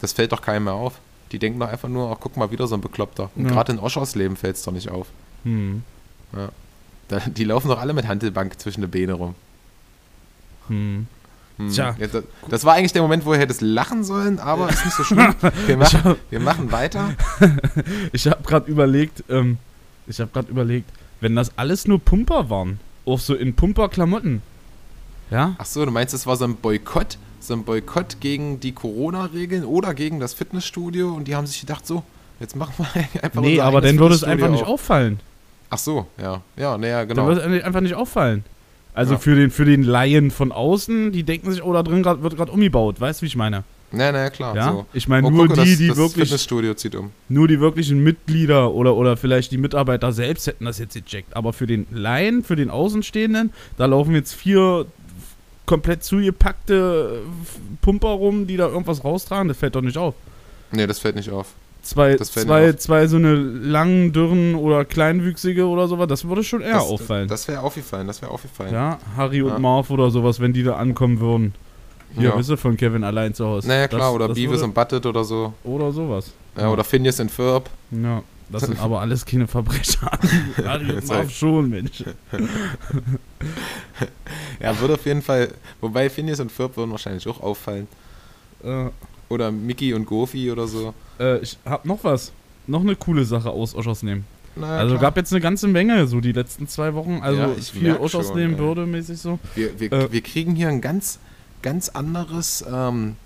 [0.00, 0.94] das fällt doch keinem mehr auf.
[1.32, 3.30] Die denken doch einfach nur, ach guck mal, wieder so ein Bekloppter.
[3.36, 3.50] Und Ja.
[3.52, 5.06] gerade in Oschers Leben fällt es doch nicht auf.
[5.44, 5.82] Hm.
[7.08, 9.34] Da, die laufen doch alle mit Hantelbank zwischen der Beine rum.
[10.68, 11.06] Hm.
[11.56, 11.70] Hm.
[11.70, 11.94] Tja.
[11.98, 14.96] Ja, das, das war eigentlich der Moment, wo er hättest lachen sollen, aber ist nicht
[14.96, 15.34] so schlimm.
[15.66, 17.10] Wir machen, wir machen weiter.
[18.12, 19.58] Ich habe gerade überlegt, ähm,
[20.06, 24.42] ich habe gerade überlegt, wenn das alles nur Pumper waren, auch so in Pumper-Klamotten,
[25.30, 28.72] ja, Ach so, du meinst, es war so ein Boykott, so ein Boykott gegen die
[28.72, 32.02] Corona-Regeln oder gegen das Fitnessstudio und die haben sich gedacht, so,
[32.40, 34.68] jetzt machen wir einfach nee, aber dann würde es einfach nicht auf.
[34.70, 35.20] auffallen.
[35.70, 37.26] Ach so, ja, ja, naja, Dann genau.
[37.26, 38.44] würde es einfach nicht auffallen.
[38.92, 39.18] Also Ja.
[39.20, 42.36] für den für den Laien von außen, die denken sich, oh, da drin grad, wird
[42.36, 43.62] gerade umgebaut, weißt du, wie ich meine?
[43.92, 44.54] Na, na, klar.
[44.54, 44.86] Ja, So.
[44.92, 47.10] ich meine Oh, nur gucke, die, das, die das wirklich, Fitnessstudio zieht um.
[47.28, 51.34] nur die wirklichen Mitglieder oder, oder vielleicht die Mitarbeiter selbst hätten das jetzt gecheckt.
[51.36, 54.86] Aber für den Laien, für den Außenstehenden, da laufen jetzt vier
[55.66, 57.20] komplett zugepackte
[57.82, 59.48] Pumper rum, die da irgendwas raustragen.
[59.48, 60.14] Das fällt doch nicht auf.
[60.72, 61.48] Nee, das fällt nicht auf.
[61.82, 66.60] Zwei, Das zwei, zwei so eine langen, dürren oder kleinwüchsige oder sowas, das würde schon
[66.60, 67.26] eher das, auffallen.
[67.26, 68.72] Das wäre aufgefallen, das wäre aufgefallen.
[68.72, 69.58] ja, Harry und Ja.
[69.58, 71.54] Marv oder sowas, wenn die da ankommen würden.
[72.16, 72.38] Hier, Ja.
[72.38, 73.68] wisst ihr, von Kevin allein zu Hause.
[73.68, 75.52] Naja, klar, Das- oder das Beavis und Butted oder so.
[75.64, 76.32] Oder sowas.
[76.56, 77.70] Ja, Oder Phineas und Ferb.
[77.90, 80.10] Ja, das sind aber alles keine Verbrecher.
[81.08, 82.04] Marv schon, Mensch.
[84.60, 85.48] Ja, würde auf jeden Fall.
[85.80, 87.86] Wobei Phineas und Ferb würden wahrscheinlich auch auffallen.
[88.62, 88.86] Äh,
[89.28, 90.92] Oder Mickey und Goofy oder so.
[91.18, 92.32] äh, ich hab noch was.
[92.66, 94.24] Noch eine coole Sache aus Oschers nehmen.
[94.56, 95.02] Na, also klar.
[95.10, 97.20] gab jetzt eine ganze Menge, so die letzten zwei Wochen.
[97.22, 99.38] Also Ja, ich viel Oschers nehmen würde mäßig so.
[99.54, 101.20] Wir, wir, Äh, wir kriegen hier ein ganz,
[101.62, 103.16] ganz anderes ähm,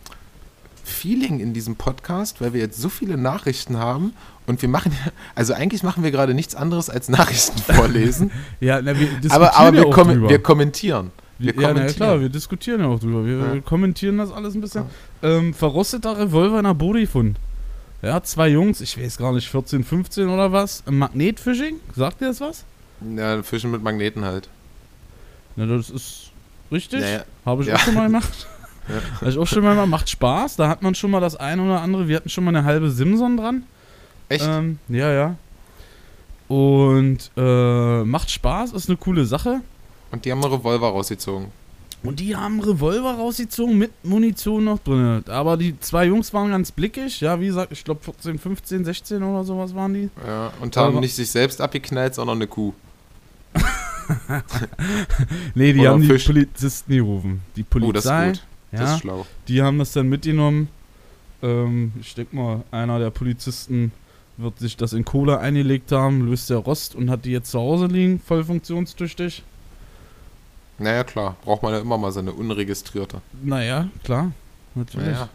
[0.84, 4.12] Feeling in diesem Podcast, weil wir jetzt so viele Nachrichten haben
[4.46, 8.80] und wir machen, ja- also eigentlich machen wir gerade nichts anderes als Nachrichten vorlesen, Ja,
[8.82, 10.28] na, wir aber, aber ja wir, drüber.
[10.28, 11.10] wir kommentieren.
[11.38, 13.24] Wir ja, na klar, wir diskutieren ja auch drüber.
[13.26, 13.60] Wir Ja.
[13.60, 14.84] kommentieren das alles ein bisschen.
[15.22, 17.36] Ähm, verrosteter Revolver in der Body gefunden.
[18.02, 20.84] Ja, zwei Jungs, ich weiß gar nicht, 14, 15 oder was.
[20.88, 22.64] Magnetfishing, sagt ihr das was?
[23.16, 24.48] Ja, Fischen mit Magneten halt.
[25.56, 26.30] Na, das ist
[26.72, 27.00] richtig.
[27.00, 27.24] Ja, ja.
[27.46, 27.74] Habe ich Ja.
[27.76, 28.46] auch schon mal gemacht.
[28.86, 28.96] Ja.
[29.22, 29.88] Habe ich auch schon mal gemacht.
[29.88, 30.56] Macht Spaß.
[30.56, 32.06] Da hat man schon mal das eine oder andere.
[32.06, 33.62] Wir hatten schon mal eine halbe Simson dran.
[34.28, 34.44] Echt?
[34.46, 35.36] Ähm, ja, ja.
[36.48, 39.62] Und äh, macht Spaß, ist eine coole Sache.
[40.12, 41.46] Und die haben einen Revolver rausgezogen.
[42.02, 45.24] Und die haben einen Revolver rausgezogen mit Munition noch drin.
[45.28, 47.22] Aber die zwei Jungs waren ganz blickig.
[47.22, 50.10] Ja, wie gesagt, ich glaube 14, 15, 16 oder sowas waren die.
[50.26, 52.74] Ja, und haben Aber- nicht sich selbst abgeknallt, sondern eine Kuh.
[55.54, 56.26] Nee, die Oder haben die Fisch.
[56.26, 57.40] Polizisten gerufen.
[57.56, 58.30] Die Oh, das Polizei.
[58.30, 58.46] ist gut.
[58.72, 59.26] Das ja, ist schlau.
[59.48, 60.68] die haben das dann mitgenommen.
[61.42, 63.92] Ähm, ich denke mal, einer der Polizisten
[64.36, 67.60] wird sich das in Cola eingelegt haben, löst der Rost und hat die jetzt zu
[67.60, 69.44] Hause liegen, voll funktionstüchtig.
[70.78, 71.36] Naja, klar.
[71.44, 73.20] Braucht man ja immer mal so eine unregistrierte.
[73.42, 74.32] Naja, klar.
[74.74, 75.06] Natürlich.
[75.06, 75.28] Naja.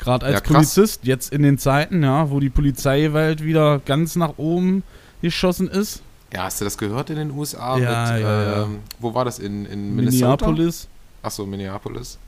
[0.00, 0.40] Gerade als Ja.
[0.40, 4.82] Polizist, jetzt in den Zeiten, ja, wo die Polizeigewalt wieder ganz nach oben
[5.22, 6.02] geschossen ist.
[6.32, 7.78] Ja, hast du das gehört in den USA?
[7.78, 9.38] Ja, mit, ja, ähm, Wo war das?
[9.38, 10.46] In, in Minnesota?
[10.46, 10.88] Minneapolis.
[11.22, 12.18] Achso, Minneapolis.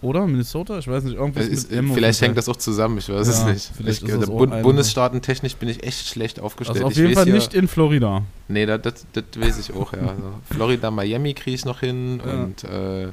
[0.00, 0.26] Oder?
[0.26, 0.78] Minnesota?
[0.78, 3.70] Ich weiß nicht, irgendwas Es ist, vielleicht hängt das auch zusammen, ich weiß es nicht.
[3.80, 6.84] ich, ist das der auch Bund, Bundesstaatentechnisch bin ich echt schlecht aufgestellt.
[6.84, 8.22] Also auf jeden Fall nicht in Florida.
[8.46, 10.00] Nee, das, das, das weiß ich auch, ja.
[10.00, 13.08] Also Florida, Miami kriege ich noch hin und äh,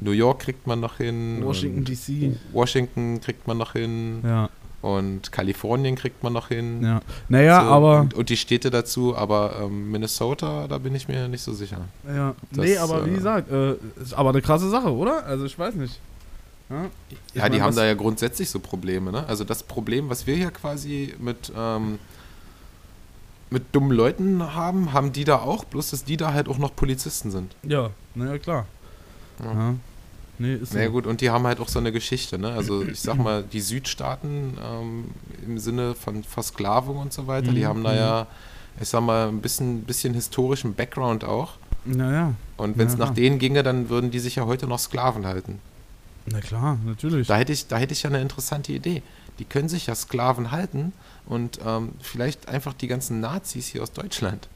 [0.00, 1.40] New York kriegt man noch hin.
[1.42, 2.36] Washington DC.
[2.52, 4.50] Washington kriegt man noch hin Ja,
[4.82, 6.82] und Kalifornien kriegt man noch hin.
[6.82, 7.00] ja.
[7.28, 8.00] Naja, So, aber.
[8.00, 11.78] Und, und die Städte dazu, aber ähm, Minnesota, da bin ich mir nicht so sicher.
[12.06, 15.24] Ja, Das, nee, aber wie äh, gesagt, äh, ist aber eine krasse Sache, oder?
[15.24, 16.00] Also ich weiß nicht.
[16.68, 16.86] Ja,
[17.34, 19.24] Ja, die mein, haben da ja grundsätzlich so Probleme, ne?
[19.28, 21.98] Also das Problem, was wir hier quasi mit, ähm,
[23.50, 26.74] mit dummen Leuten haben, haben die da auch, bloß dass die da halt auch noch
[26.74, 27.54] Polizisten sind.
[27.62, 28.66] Ja, naja, klar.
[29.44, 29.52] Ja.
[29.52, 29.74] Ja.
[30.42, 30.78] Nee, ist so.
[30.78, 32.52] Na gut, und die haben halt auch so eine Geschichte, ne?
[32.52, 35.04] Also ich sag mal, die Südstaaten ähm,
[35.46, 37.96] im Sinne von Versklavung und so weiter, die Mhm, haben da mhm.
[37.96, 38.26] ja,
[38.80, 41.54] ich sag mal, ein bisschen, bisschen historischen Background auch.
[41.84, 45.26] Naja, Und wenn es nach denen ginge, dann würden die sich ja heute noch Sklaven
[45.26, 45.60] halten.
[46.26, 47.26] na klar, natürlich.
[47.26, 49.02] Da hätte ich, da hätte ich ja eine interessante Idee.
[49.38, 50.92] Die können sich ja Sklaven halten
[51.26, 54.48] und ähm, vielleicht einfach die ganzen Nazis hier aus Deutschland.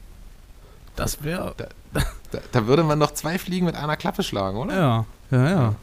[0.97, 1.53] Das wäre.
[1.93, 4.75] Da, da würde man noch zwei Fliegen mit einer Klappe schlagen, oder?
[4.75, 5.75] Ja, ja, ja.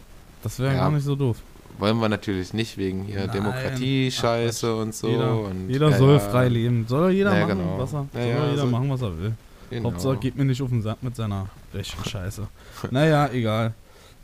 [0.43, 0.81] Das wäre Ja.
[0.81, 1.39] gar nicht so doof.
[1.79, 3.27] Wollen wir natürlich nicht wegen hier.
[3.27, 5.09] Demokratie-Scheiße und so.
[5.09, 6.87] jeder und, jeder ja, soll frei leben.
[6.89, 7.79] Soll jeder machen, genau.
[7.79, 9.33] was er, soll jeder so- machen, was er will.
[9.71, 9.91] Genau.
[9.91, 12.47] Hauptsache geht mir nicht auf den Sack mit seiner rechten Scheiße.
[12.91, 13.73] naja, egal.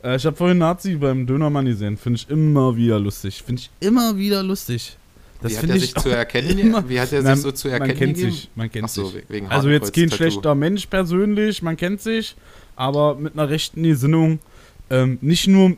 [0.03, 1.97] Äh, ich habe vorhin Nazi beim Dönermann gesehen.
[1.97, 3.41] Finde ich immer wieder lustig.
[3.43, 4.97] Finde ich immer wieder lustig.
[5.41, 6.57] Das Wie hat er ich sich zu erkennen?
[6.59, 8.31] immer- Wie hat er Nein, sich so zu erkennen man kennt gegeben?
[8.33, 9.23] sich, man kennt so, sich.
[9.49, 12.35] Also jetzt kein schlechter Mensch persönlich, man kennt sich,
[12.75, 14.39] aber mit einer rechten Gesinnung.
[14.89, 15.77] Ähm, nicht nur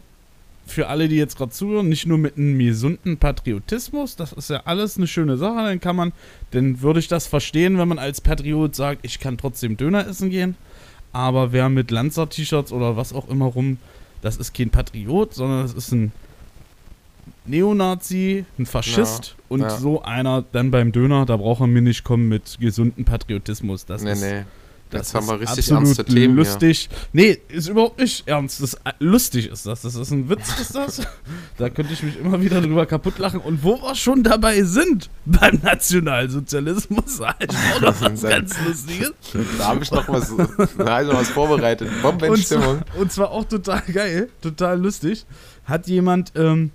[0.65, 4.61] für alle, die jetzt gerade zuhören, nicht nur mit einem gesunden Patriotismus, das ist ja
[4.65, 6.13] alles eine schöne Sache, dann kann man,
[6.51, 10.29] dann würde ich das verstehen, wenn man als Patriot sagt, ich kann trotzdem Döner essen
[10.29, 10.55] gehen,
[11.11, 13.77] aber wer mit Lanzer-T-Shirts oder was auch immer rum,
[14.21, 16.11] das ist kein Patriot, sondern das ist ein
[17.45, 19.69] Neonazi, ein Faschist und ja.
[19.69, 23.85] so einer dann beim Döner, da braucht er mir nicht kommen mit gesunden Patriotismus.
[23.85, 24.43] Das Nee, ist, nee.
[24.89, 26.89] das Jetzt haben wir richtig absolut ernste Themen lustig.
[27.11, 28.61] Nee, ist überhaupt nicht ernst.
[28.61, 29.81] Das äh, lustig ist das.
[29.81, 31.01] Das ist ein Witz, ist das.
[31.57, 33.41] da könnte ich mich immer wieder drüber kaputt lachen.
[33.41, 39.13] Und wo wir schon dabei sind, beim Nationalsozialismus, ich auch noch was ganz Lustiges.
[39.31, 39.45] hier.
[39.57, 40.33] Da habe ich noch was,
[40.77, 41.89] da ich noch was vorbereitet.
[41.89, 42.81] Und Bombenstimmung.
[42.87, 45.25] zwar, und zwar auch total geil, total lustig.
[45.65, 46.71] Hat jemand ähm,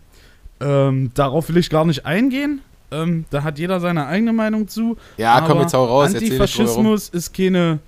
[0.60, 2.60] Ähm, darauf will ich gar nicht eingehen.
[2.90, 4.96] Ähm, da hat jeder seine eigene Meinung zu.
[5.18, 6.14] Ja, komm Aber jetzt hau raus.
[6.14, 7.80] Antifaschismus ist keine,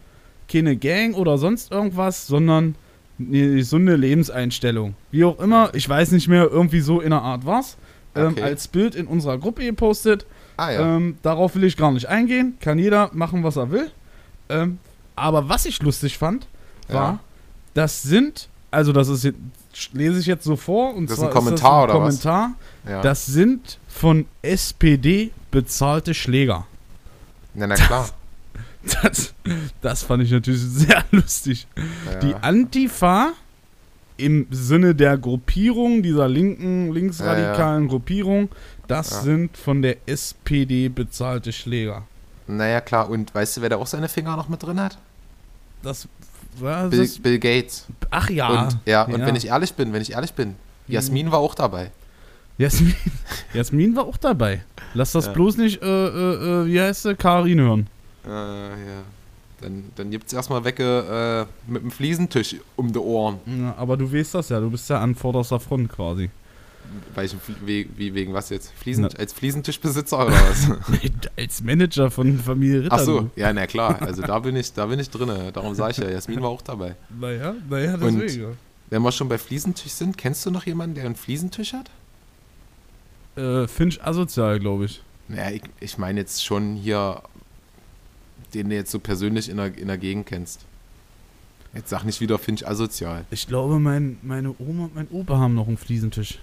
[0.49, 2.75] keine Gang oder sonst irgendwas, sondern
[3.19, 4.95] eine gesunde Lebenseinstellung.
[5.11, 7.77] Wie auch immer, ich weiß nicht mehr, irgendwie so in der Art was.
[8.15, 8.43] Ähm, Okay.
[8.43, 10.27] Als Bild in unserer Gruppe gepostet.
[10.57, 10.97] Ah ja.
[10.97, 12.57] Ähm, darauf will ich gar nicht eingehen.
[12.61, 13.91] Kann jeder machen, was er will.
[14.49, 14.79] Ähm,
[15.17, 16.47] aber was ich lustig fand,
[16.89, 17.19] war, Ja.
[17.75, 19.33] das sind, also das ist
[19.93, 22.23] lese ich jetzt so vor, und Das ist ein Kommentar ist das ein oder was?
[22.23, 22.51] Kommentar.
[22.89, 23.03] ja.
[23.03, 26.67] Das sind von SPD bezahlte Schläger.
[27.55, 28.09] na, na klar.
[29.03, 29.35] Das,
[29.83, 31.67] das fand ich natürlich sehr lustig.
[32.23, 32.39] Die Ja.
[32.39, 33.33] Antifa
[34.17, 38.49] im Sinne der Gruppierung, dieser linken, linksradikalen Gruppierung,
[38.89, 39.21] das Ja.
[39.21, 42.05] sind von der SPD bezahlte Schläger.
[42.47, 43.09] Naja, klar.
[43.11, 44.99] Und weißt du, wer da auch seine Finger noch mit drin hat?
[45.83, 46.09] Das
[46.59, 47.09] war Bill.
[47.23, 47.87] Bill Gates.
[48.11, 48.65] Ach ja.
[48.65, 49.27] Und, ja, und Ja.
[49.27, 50.57] wenn ich ehrlich bin, wenn ich ehrlich bin,
[50.89, 51.91] Jasmin war auch dabei.
[52.59, 52.95] Jasmin,
[53.55, 54.63] Jasmin war auch dabei.
[54.95, 55.33] Lass das Ja.
[55.33, 57.87] bloß nicht, äh, äh, äh, wie heißt sie, Karin hören.
[58.27, 59.03] Äh, ja.
[59.63, 63.39] Dann, dann gibt's erstmal Wecke äh, mit dem Fliesentisch um die Ohren.
[63.47, 66.31] Ja, aber du weißt das ja, du bist ja an vorderster Front quasi.
[67.15, 68.73] Welchen wie, wie wegen was jetzt?
[68.73, 69.19] Fliesen, Na.
[69.19, 70.69] als Fliesentischbesitzer oder was?
[71.39, 72.95] Als Manager von Familie Ritter.
[72.95, 74.01] Ach so, ja, na klar.
[74.03, 75.53] Also da bin ich, da bin ich drinne.
[75.53, 76.97] Darum sage ich ja, Jasmin war auch dabei.
[77.19, 78.57] Naja, naja, Und- deswegen.
[78.91, 81.91] Wenn wir schon bei Fliesentisch sind, kennst du noch jemanden, der einen Fliesentisch hat?
[83.37, 85.01] Äh, Finch asozial, glaube ich.
[85.29, 87.23] Naja, ich, ich meine jetzt schon hier,
[88.53, 90.65] den du jetzt so persönlich in der, in der Gegend kennst.
[91.73, 93.25] Jetzt sag nicht wieder Finch asozial.
[93.31, 96.41] Ich glaube, mein, meine Oma und mein Opa haben noch einen Fliesentisch.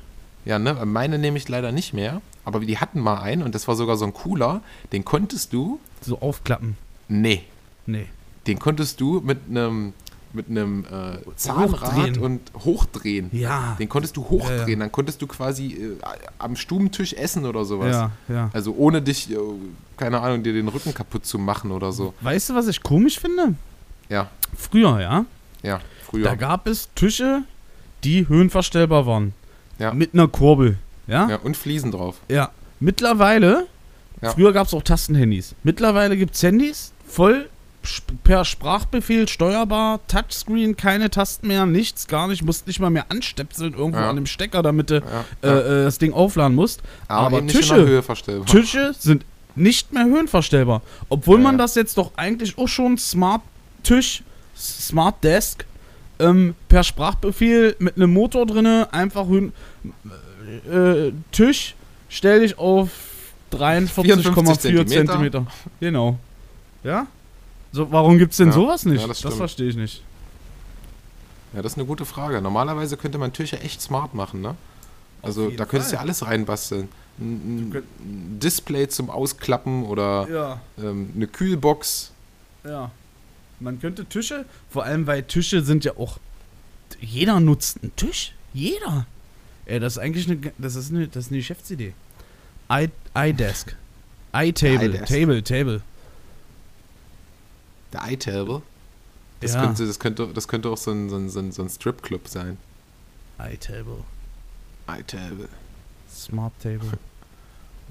[0.47, 0.73] Ja, ne?
[0.85, 2.21] Meine nehme ich leider nicht mehr.
[2.45, 4.61] Aber die hatten mal einen und das war sogar so ein cooler.
[4.93, 5.79] Den konntest du.
[6.01, 6.77] So aufklappen.
[7.09, 7.43] Nee.
[7.85, 8.05] Nee.
[8.47, 9.93] Den konntest du mit einem
[10.33, 12.19] mit einem äh, Zahnrad Hochdrehen.
[12.19, 13.29] und hochdrehen.
[13.31, 13.75] Ja.
[13.79, 14.59] Den konntest du hochdrehen.
[14.59, 14.75] Ja, ja.
[14.75, 15.97] Dann konntest du quasi äh,
[16.37, 17.91] am Stubentisch essen oder sowas.
[17.95, 18.49] Ja, ja.
[18.53, 19.37] Also ohne dich, äh,
[19.95, 22.13] keine Ahnung, dir den Rücken kaputt zu machen oder so.
[22.21, 23.55] Weißt du, was ich komisch finde?
[24.09, 25.25] Ja, Früher, ja.
[25.63, 26.35] ja, Da früher.
[26.35, 27.43] gab es Tische,
[28.03, 29.33] die höhenverstellbar waren.
[29.79, 29.93] Ja.
[29.93, 30.77] Mit einer Kurbel.
[31.07, 31.29] Ja?
[31.29, 32.15] Ja, und Fliesen drauf.
[32.29, 32.51] Ja.
[32.79, 33.67] Mittlerweile,
[34.21, 34.31] Ja.
[34.31, 35.55] früher gab es auch Tastenhandys.
[35.63, 37.49] Mittlerweile gibt es Handys, voll
[38.25, 43.73] per Sprachbefehl steuerbar, Touchscreen, keine Tasten mehr, nichts, gar nicht, musst nicht mal mehr anstöpseln
[43.75, 44.09] irgendwo Ja.
[44.09, 45.01] an dem Stecker, damit du Ja,
[45.41, 45.59] äh, ja.
[45.59, 46.81] äh, das Ding aufladen musst.
[47.07, 48.03] aber in Tische-.
[48.45, 49.23] Tische sind
[49.55, 50.81] nicht mehr höhenverstellbar.
[51.09, 53.41] Obwohl man das jetzt doch eigentlich auch schon Smart
[53.83, 54.21] Tisch,
[54.57, 55.65] Smart Desk,
[56.19, 59.27] ähm, per Sprachbefehl mit einem Motor drinne einfach
[60.69, 61.75] äh, Tisch
[62.09, 62.89] stell dich auf
[63.51, 65.45] 43,4 Zentimeter.
[65.79, 66.17] Genau.
[66.83, 67.07] Ja?
[67.71, 69.01] So, warum gibt's denn Ja, sowas nicht?
[69.01, 70.03] ja, das das verstehe ich nicht.
[71.53, 72.41] Ja, das ist eine gute Frage.
[72.41, 74.55] Normalerweise könnte man Tische echt smart machen, ne?
[75.21, 76.89] Also da könntest du ja alles reinbasteln.
[77.19, 80.59] Ein, ein Display zum Ausklappen oder Ja.
[80.77, 82.11] ähm, eine Kühlbox.
[82.63, 82.91] Ja.
[83.59, 86.19] Man könnte Tische, vor allem weil Tische sind ja auch.
[86.99, 88.33] Jeder nutzt einen Tisch.
[88.53, 89.05] Jeder.
[89.65, 90.39] Ey, das ist eigentlich eine.
[90.57, 91.93] Das ist eine, das ist eine Geschäftsidee.
[92.71, 93.75] I- iDesk.
[94.33, 94.85] iTable.
[94.85, 95.05] iDesk.
[95.07, 95.81] Table, Table.
[97.93, 98.61] Der iTable.
[99.39, 99.61] Das, Ja.
[99.65, 102.27] könnte, das, könnte, das könnte auch so ein, so ein, so ein, so ein Stripclub
[102.27, 102.57] sein.
[103.39, 104.03] iTable.
[104.87, 105.49] iTable.
[106.09, 106.91] Smart Table.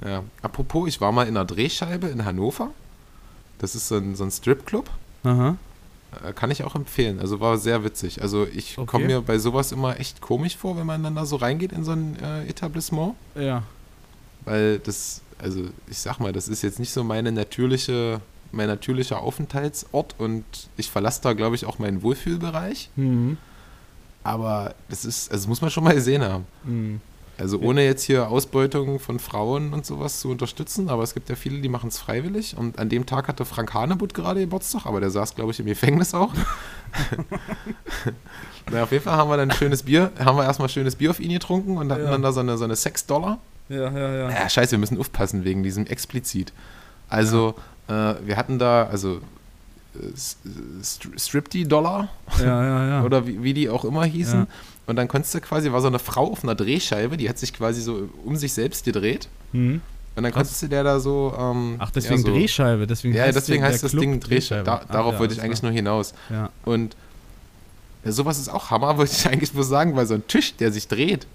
[0.04, 0.22] Ja.
[0.42, 2.70] Apropos, ich war mal in einer Drehscheibe in Hannover.
[3.58, 4.90] Das ist so ein, so ein Stripclub.
[5.26, 5.56] Aha.
[6.24, 7.20] Äh, Kann ich auch empfehlen.
[7.20, 8.22] Also war sehr witzig.
[8.22, 8.86] Also ich Okay.
[8.86, 11.84] komme mir bei sowas immer echt komisch vor, wenn man dann da so reingeht in
[11.84, 13.14] so ein äh, Etablissement.
[13.34, 13.62] Ja.
[14.44, 18.20] Weil das, also ich sag mal, das ist jetzt nicht so meine natürliche,
[18.52, 20.44] mein natürlicher Aufenthaltsort und
[20.76, 22.90] ich verlasse da, glaube ich, auch meinen Wohlfühlbereich.
[22.96, 23.36] Mhm.
[24.22, 26.46] Aber das ist, also das muss man schon mal gesehen haben.
[26.64, 27.00] Mhm.
[27.38, 31.36] Also ohne jetzt hier Ausbeutung von Frauen und sowas zu unterstützen, aber es gibt ja
[31.36, 32.56] viele, die machen es freiwillig.
[32.56, 35.66] Und an dem Tag hatte Frank Hanebutt gerade Geburtstag, aber der saß, glaube ich, im
[35.66, 36.32] Gefängnis auch.
[38.70, 41.10] Na, auf jeden Fall haben wir dann ein schönes Bier, haben wir erstmal schönes Bier
[41.10, 42.10] auf ihn getrunken und hatten Ja.
[42.10, 43.38] dann da so eine, so eine Sechs-Dollar.
[43.68, 44.30] Ja, ja, ja.
[44.30, 46.52] Ja, scheiße, wir müssen aufpassen wegen diesem explizit.
[47.08, 47.54] Also,
[47.88, 49.20] äh, wir hatten da, also
[49.94, 53.02] äh, Stripty-Dollar Ja, ja, ja.
[53.04, 54.46] oder wie, wie die auch immer hießen.
[54.86, 54.90] Ja.
[54.90, 57.52] Und dann konntest du quasi, war so eine Frau auf einer Drehscheibe, die hat sich
[57.52, 59.28] quasi so um sich selbst gedreht.
[59.52, 59.80] Mhm.
[60.14, 61.34] Und dann konntest du der da so.
[61.38, 62.86] Ähm, Ach, deswegen ja, so, Drehscheibe.
[62.86, 64.64] Deswegen Ja, heißt deswegen heißt das Club Ding Drehscheibe.
[64.64, 66.14] Da, Ach, darauf ja, wollte ich eigentlich nur hinaus.
[66.28, 66.50] klar.
[66.64, 66.96] Und
[68.04, 70.72] ja, sowas ist auch Hammer, wollte ich eigentlich nur sagen, weil so ein Tisch, der
[70.72, 71.26] sich dreht,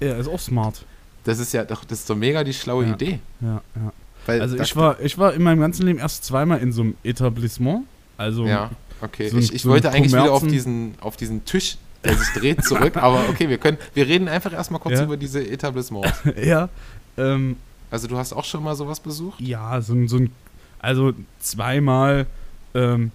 [0.00, 0.08] Ja.
[0.08, 0.84] ja, ist auch smart.
[1.24, 2.92] das ist ja doch, das ist doch mega die schlaue Ja.
[2.94, 3.20] Idee.
[3.40, 3.92] Ja, ja.
[4.26, 6.96] Weil Also ich war, ich war in meinem ganzen Leben erst zweimal in so einem
[7.04, 7.84] Etablissement.
[8.18, 9.28] Also Ja, okay.
[9.30, 12.14] so ein- ich ich so wollte eigentlich wieder auf Kommerzen- diesen, auf diesen Tisch der
[12.16, 12.96] sich dreht zurück.
[13.02, 15.04] Aber okay, wir können, wir reden einfach erstmal kurz Ja.
[15.04, 16.12] über diese Etablissements.
[16.44, 16.68] ja.
[17.16, 17.56] Ähm,
[17.90, 19.40] Also du hast auch schon mal sowas besucht?
[19.40, 20.30] ja, so, ein- so ein,
[20.78, 22.26] also zweimal,
[22.74, 23.10] ähm,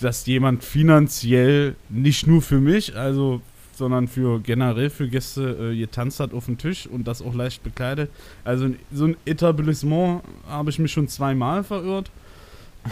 [0.00, 3.40] dass jemand finanziell nicht nur für mich, also
[3.76, 7.64] sondern für generell für Gäste äh, getanzt hat auf dem Tisch und das auch leicht
[7.64, 8.08] bekleidet.
[8.44, 12.10] Also so ein Etablissement habe ich mich schon zweimal verirrt.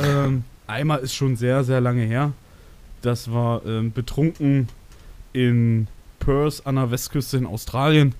[0.03, 2.33] Ähm, einmal ist schon sehr, sehr lange her.
[3.03, 4.69] Das war ähm, betrunken
[5.33, 5.87] in
[6.21, 8.15] Perth an der Westküste in Australien.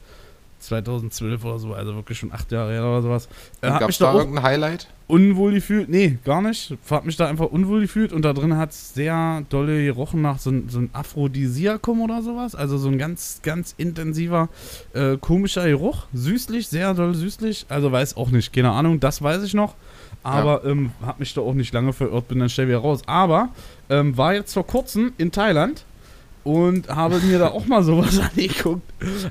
[0.61, 3.29] 2012 oder so, also wirklich schon acht Jahre her oder sowas.
[3.63, 4.87] Äh, Gab es da auch irgendein Highlight?
[5.09, 5.89] unwohl gefühlt.
[5.89, 6.75] Nee, gar nicht.
[6.89, 10.39] Hab mich da einfach unwohl gefühlt und da drin hat es sehr dolle gerochen nach
[10.39, 12.55] so, ein- so ein Aphrodisiakum oder sowas.
[12.55, 14.49] Also so ein ganz, ganz intensiver,
[14.95, 16.05] äh, komischer Geruch.
[16.15, 17.67] Süßlich, sehr doll süßlich.
[17.69, 19.75] Also weiß auch nicht, keine Ahnung, das weiß ich noch.
[20.23, 23.03] Aber ähm, hab mich da auch nicht lange verirrt, bin dann schnell wieder raus.
[23.07, 23.49] Aber
[23.91, 25.85] ähm, war jetzt vor kurzem in Thailand
[26.45, 28.83] und habe mir da auch mal sowas angeguckt.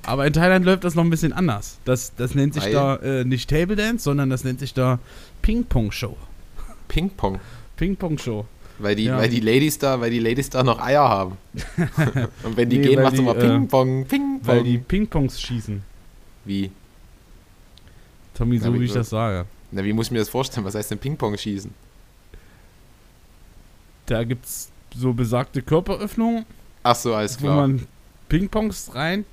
[0.06, 1.78] Aber in Thailand läuft das noch ein bisschen anders.
[1.86, 2.72] Das, das nennt sich Weil?
[2.74, 5.00] da äh, nicht Table Dance, sondern das nennt sich da
[5.42, 6.16] Ping-Pong-Show.
[6.88, 7.40] Ping-Pong.
[7.78, 8.46] Ping-Pong-Show.
[8.80, 9.18] Weil die, Ja.
[9.18, 11.38] weil die Ladies da, weil die Ladies da noch Eier haben.
[12.44, 14.40] Und wenn die Nee, gehen, macht immer äh, Ping-Pong, Ping-Pong.
[14.48, 15.84] Weil die Ping-Pongs schießen.
[16.46, 16.72] wie?
[18.34, 19.46] Tommy, Na, so wie wie ich das sage.
[19.72, 20.66] Na, wie muss ich mir das vorstellen?
[20.66, 21.72] Was heißt denn Ping-Pong schießen?
[24.08, 26.46] Da gibt's so besagte Körperöffnungen,
[26.84, 27.56] Ach so, alles wo klar.
[27.68, 27.88] man
[28.30, 29.26] Ping-Pongs rein.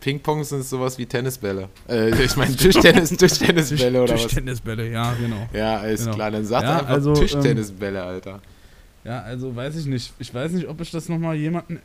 [0.00, 1.68] Ping-Pong sind sowas wie Tennisbälle.
[1.88, 4.22] Äh, ich meine Tischtennis, Tischtennisbälle oder was?
[4.22, 5.48] Tischtennisbälle, ja, genau.
[5.52, 6.14] Ja, alles Genau.
[6.16, 6.30] klar.
[6.30, 8.40] Dann sagt Ja, einfach also, ähm, Tischtennisbälle, Alter.
[9.04, 10.12] Ja, also weiß ich nicht.
[10.18, 11.78] Ich weiß nicht, ob ich das nochmal jemanden.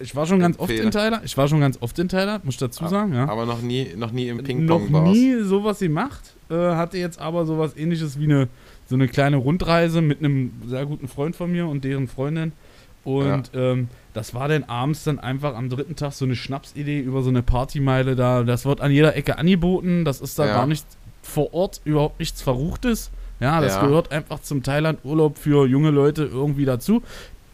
[0.00, 0.86] Ich war schon ganz oft Empfehle.
[0.86, 1.24] in Thailand.
[1.24, 3.28] Ich war schon ganz oft in Thailand, muss ich dazu Ah, sagen, ja.
[3.28, 5.10] Aber noch nie, noch nie im noch Ping-Pong-Bars.
[5.16, 6.34] nie sowas gemacht.
[6.50, 8.48] Äh, hatte jetzt aber sowas ähnliches wie eine
[8.88, 12.52] so eine kleine Rundreise mit einem sehr guten Freund von mir und deren Freundin.
[13.04, 17.22] Und ähm, das war dann abends dann einfach am dritten Tag so eine Schnapsidee über
[17.22, 18.42] so eine Partymeile da.
[18.44, 20.04] Das wird an jeder Ecke angeboten.
[20.04, 20.54] Das ist da Ja.
[20.54, 20.86] gar nicht
[21.22, 23.10] vor Ort überhaupt nichts Verruchtes.
[23.40, 23.86] Ja, das Ja.
[23.86, 27.02] gehört einfach zum Thailand-Urlaub für junge Leute irgendwie dazu.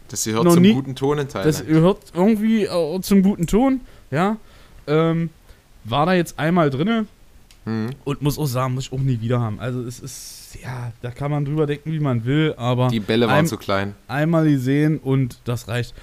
[0.09, 1.67] Das gehört noch zum nie- guten Ton in Das Thailand.
[1.67, 4.37] gehört irgendwie äh, zum guten Ton, ja.
[4.87, 5.29] Ähm,
[5.83, 7.05] war da jetzt einmal drinne
[7.65, 7.91] Hm.
[8.05, 9.59] und muss auch sagen, muss ich auch nie wieder haben.
[9.59, 13.27] Also es ist, ja, da kann man drüber denken, wie man will, aber Die Bälle
[13.27, 13.93] waren Ein- zu klein.
[14.07, 15.93] einmal gesehen und das reicht.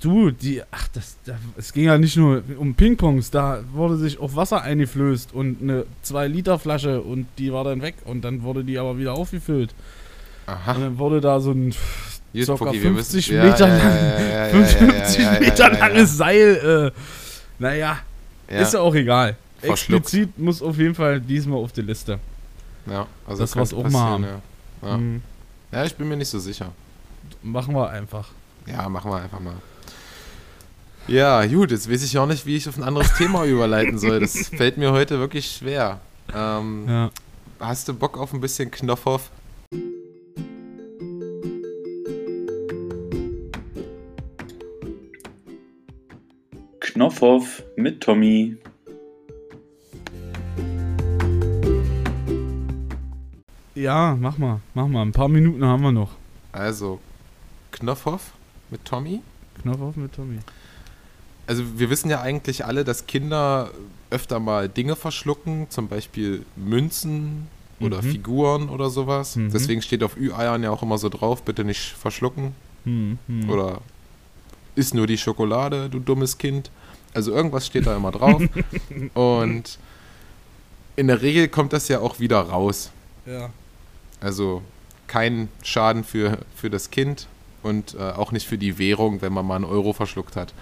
[0.00, 4.20] Du, die, ach, das, da, es ging ja nicht nur um Pingpongs, da wurde sich
[4.20, 8.78] auch Wasser eingeflößt und eine 2-Liter-Flasche und die war dann weg und dann wurde die
[8.78, 9.74] aber wieder aufgefüllt.
[10.46, 10.74] Und Aha.
[10.74, 11.70] dann wurde da so ein
[12.34, 15.32] Gut, wir 50 müssen- ja, Meter ja, ja, lang, ja, ja, ja, ja, 55 ja,
[15.34, 16.92] ja, Meter langes Seil.
[16.94, 17.00] Äh,
[17.58, 17.98] naja,
[18.50, 19.36] Ja, ist ja auch egal.
[19.62, 22.18] Explizit muss auf jeden Fall diesmal auf die Liste.
[22.86, 24.40] ja, also das war's könnte auch mal passieren,
[24.82, 24.88] Ja.
[24.88, 24.96] Ja.
[24.96, 25.22] Mhm.
[25.72, 26.72] ja, ich bin mir nicht so sicher.
[27.42, 28.28] Machen wir einfach.
[28.66, 29.54] Ja, machen wir einfach mal.
[31.08, 34.20] Ja, gut, jetzt weiß ich auch nicht, wie ich auf ein anderes Thema überleiten soll.
[34.20, 36.00] Das fällt mir heute wirklich schwer.
[36.34, 37.10] Ähm, Ja.
[37.60, 39.30] Hast du Bock auf ein bisschen Knopfhoff?
[46.80, 48.56] Knopfhoff mit Tommy.
[53.80, 55.02] Ja, mach mal, mach mal.
[55.02, 56.10] Ein paar Minuten haben wir noch.
[56.52, 57.00] Also,
[57.72, 58.32] Knopfhoff
[58.70, 59.20] mit Tommy.
[59.62, 60.38] Knopf auf mit Tommy.
[61.46, 63.70] Also, wir wissen ja eigentlich alle, dass Kinder
[64.10, 67.48] öfter mal Dinge verschlucken, zum Beispiel Münzen
[67.80, 68.10] oder Mhm.
[68.10, 69.36] Figuren oder sowas.
[69.36, 69.50] Mhm.
[69.52, 72.54] Deswegen steht auf Ü-Eiern ja auch immer so drauf, bitte nicht verschlucken.
[72.84, 73.50] Hm, hm.
[73.50, 73.80] Oder
[74.74, 76.70] isst nur die Schokolade, du dummes Kind.
[77.14, 78.42] Also irgendwas steht da immer drauf.
[79.14, 79.78] Und
[80.96, 82.90] in der Regel kommt das ja auch wieder raus.
[83.26, 83.50] Ja.
[84.20, 84.62] Also
[85.06, 87.26] kein Schaden für, für das Kind
[87.62, 90.52] und äh, auch nicht für die Währung, wenn man mal einen Euro verschluckt hat.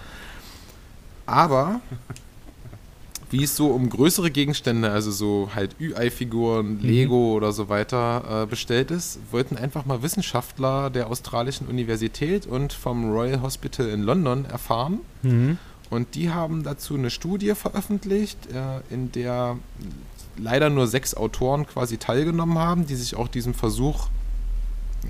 [1.25, 1.81] Aber
[3.29, 8.45] wie es so um größere Gegenstände, also so halt Ü-Ei-Figuren, Lego oder so weiter äh,
[8.45, 14.45] bestellt ist, wollten einfach mal Wissenschaftler der australischen Universität und vom Royal Hospital in London
[14.45, 14.99] erfahren.
[15.23, 15.57] Mhm.
[15.89, 19.57] Und die haben dazu eine Studie veröffentlicht, äh, in der
[20.37, 24.07] leider nur sechs Autoren quasi teilgenommen haben, die sich auch diesem Versuch,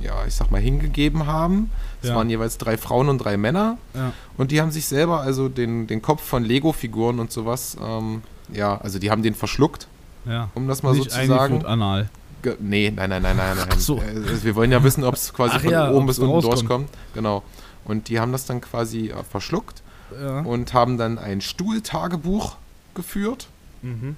[0.01, 1.71] ja, ich sag mal, hingegeben haben.
[2.01, 2.15] Es Ja.
[2.15, 3.77] waren jeweils drei Frauen und drei Männer.
[3.95, 4.13] Ja.
[4.37, 8.21] Und die haben sich selber also den, den Kopf von Lego-Figuren und sowas, ähm,
[8.53, 9.87] ja, also die haben den verschluckt,
[10.25, 10.49] Ja.
[10.53, 11.65] um das mal Nicht so zu sagen.
[11.65, 12.09] anal.
[12.43, 13.67] Ge nee, nein, nein, nein, nein, nein.
[13.71, 13.97] Ach so.
[13.97, 16.59] Äh, also wir wollen ja wissen, ob es quasi Ach von oben bis unten rauskommt.
[16.59, 16.89] durchkommt.
[17.15, 17.41] Genau.
[17.83, 19.81] Und die haben das dann quasi äh, verschluckt
[20.11, 20.41] Ja.
[20.41, 22.55] und haben dann ein Stuhltagebuch
[22.93, 23.47] geführt.
[23.81, 24.15] Mhm.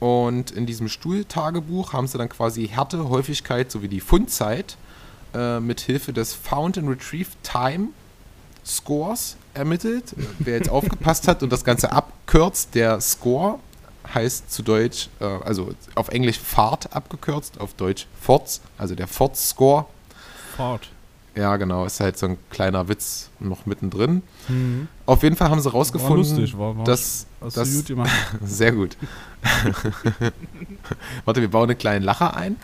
[0.00, 4.76] Und in diesem Stuhltagebuch haben sie dann quasi Härte, Häufigkeit sowie die Fundzeit
[5.34, 7.88] äh, mit Hilfe des Found and Retrieve Time
[8.64, 10.14] Scores ermittelt.
[10.38, 13.58] Wer jetzt aufgepasst hat und das Ganze abkürzt, der Score
[14.14, 19.86] heißt zu Deutsch, äh, also auf Englisch Fahrt abgekürzt, auf Deutsch Forts, also der Forts-Score.
[20.56, 20.90] Fahrt.
[21.38, 24.22] Ja, genau, ist halt so ein kleiner Witz noch mittendrin.
[25.06, 28.10] Auf jeden Fall haben sie rausgefunden, War lustig, war, war dass, du gut gemacht.
[28.44, 28.96] sehr gut.
[31.24, 32.56] Warte, wir bauen einen kleinen Lacher ein.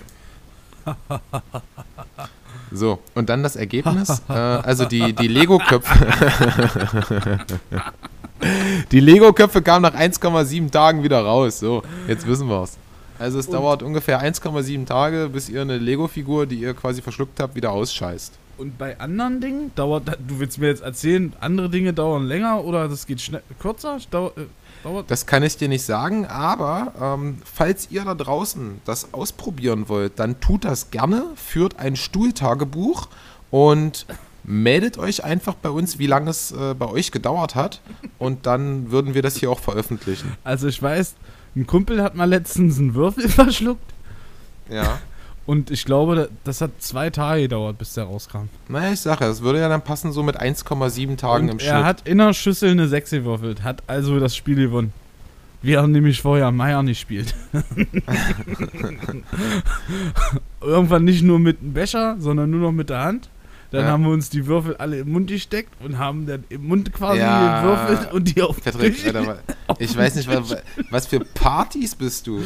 [2.72, 4.20] So, und dann das Ergebnis.
[4.29, 5.95] äh, also die, die Lego-Köpfe.
[8.91, 11.61] die Lego-Köpfe kamen nach 1,7 Tagen wieder raus.
[11.61, 12.77] So, jetzt wissen wir es.
[13.20, 17.39] Also es Und- dauert ungefähr 1,7 Tage, bis ihr eine Lego-Figur, die ihr quasi verschluckt
[17.39, 18.33] habt, wieder ausscheißt.
[18.57, 22.88] Und bei anderen Dingen dauert, du willst mir jetzt erzählen, andere Dinge dauern länger oder
[22.88, 23.98] das geht schnell, kürzer?
[24.11, 24.46] Dau, äh,
[24.84, 29.88] dauert Das kann ich dir nicht sagen, aber ähm, falls ihr da draußen das ausprobieren
[29.88, 33.09] wollt, dann tut das gerne, führt ein Stuhltagebuch
[33.50, 34.07] und
[34.44, 37.80] meldet euch einfach bei uns, wie lange es äh, bei euch gedauert hat
[38.18, 40.36] und dann würden wir das hier auch veröffentlichen.
[40.44, 41.14] Also ich weiß,
[41.57, 43.92] ein Kumpel hat mal letztens einen Würfel verschluckt
[44.68, 45.00] Ja.
[45.47, 48.49] Und ich glaube, da- das hat zwei Tage gedauert, bis der rauskam.
[48.68, 51.74] Naja, ich sage, das würde ja dann passen so mit 1,7 Tagen und im er
[51.74, 51.84] Schnitt.
[51.84, 54.92] hat in der Schüssel eine 6 gewürfelt, hat also das Spiel gewonnen.
[55.62, 57.34] Während nämlich vorher Meier nicht spielt.
[60.61, 63.28] Irgendwann nicht nur mit dem Becher, sondern nur noch mit der Hand.
[63.75, 63.91] Dann Ja.
[63.93, 67.18] haben wir uns die Würfel alle im Mund gesteckt und haben dann im Mund quasi
[67.18, 67.61] Ja.
[67.62, 70.57] gewürfelt und die auf, Patrick, Tisch- Alter, wa- ich weiß nicht, wa- wa-
[70.91, 72.41] was für Partys bist du?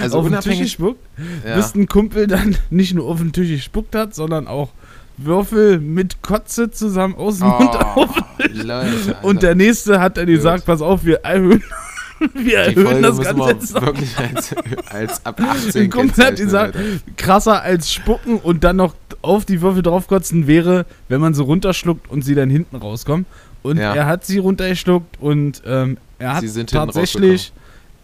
[0.00, 0.60] Also auf den Tisch unabhängig.
[0.60, 1.00] gespuckt,
[1.46, 1.56] Ja.
[1.56, 4.68] bis ein Kumpel dann nicht nur auf den Tisch gespuckt hat, sondern auch
[5.16, 8.10] Würfel mit Kotze zusammen aus dem Mund auf.
[8.16, 11.62] Oh, Leute, Und der nächste hat dann gesagt, pass auf, wir erhöhen,
[12.34, 14.54] wir Die erhöhen Folge das Ganze jetzt wir wirklich als,
[14.88, 16.76] als ab 18 Ein Kumpel hat gesagt,
[17.16, 22.10] krasser als spucken und dann noch auf die Würfel draufkotzen wäre, wenn man sie runterschluckt
[22.10, 23.26] und sie dann hinten rauskommen.
[23.62, 23.94] Und Ja.
[23.94, 27.52] er hat sie runtergeschluckt und ähm, er hat tatsächlich,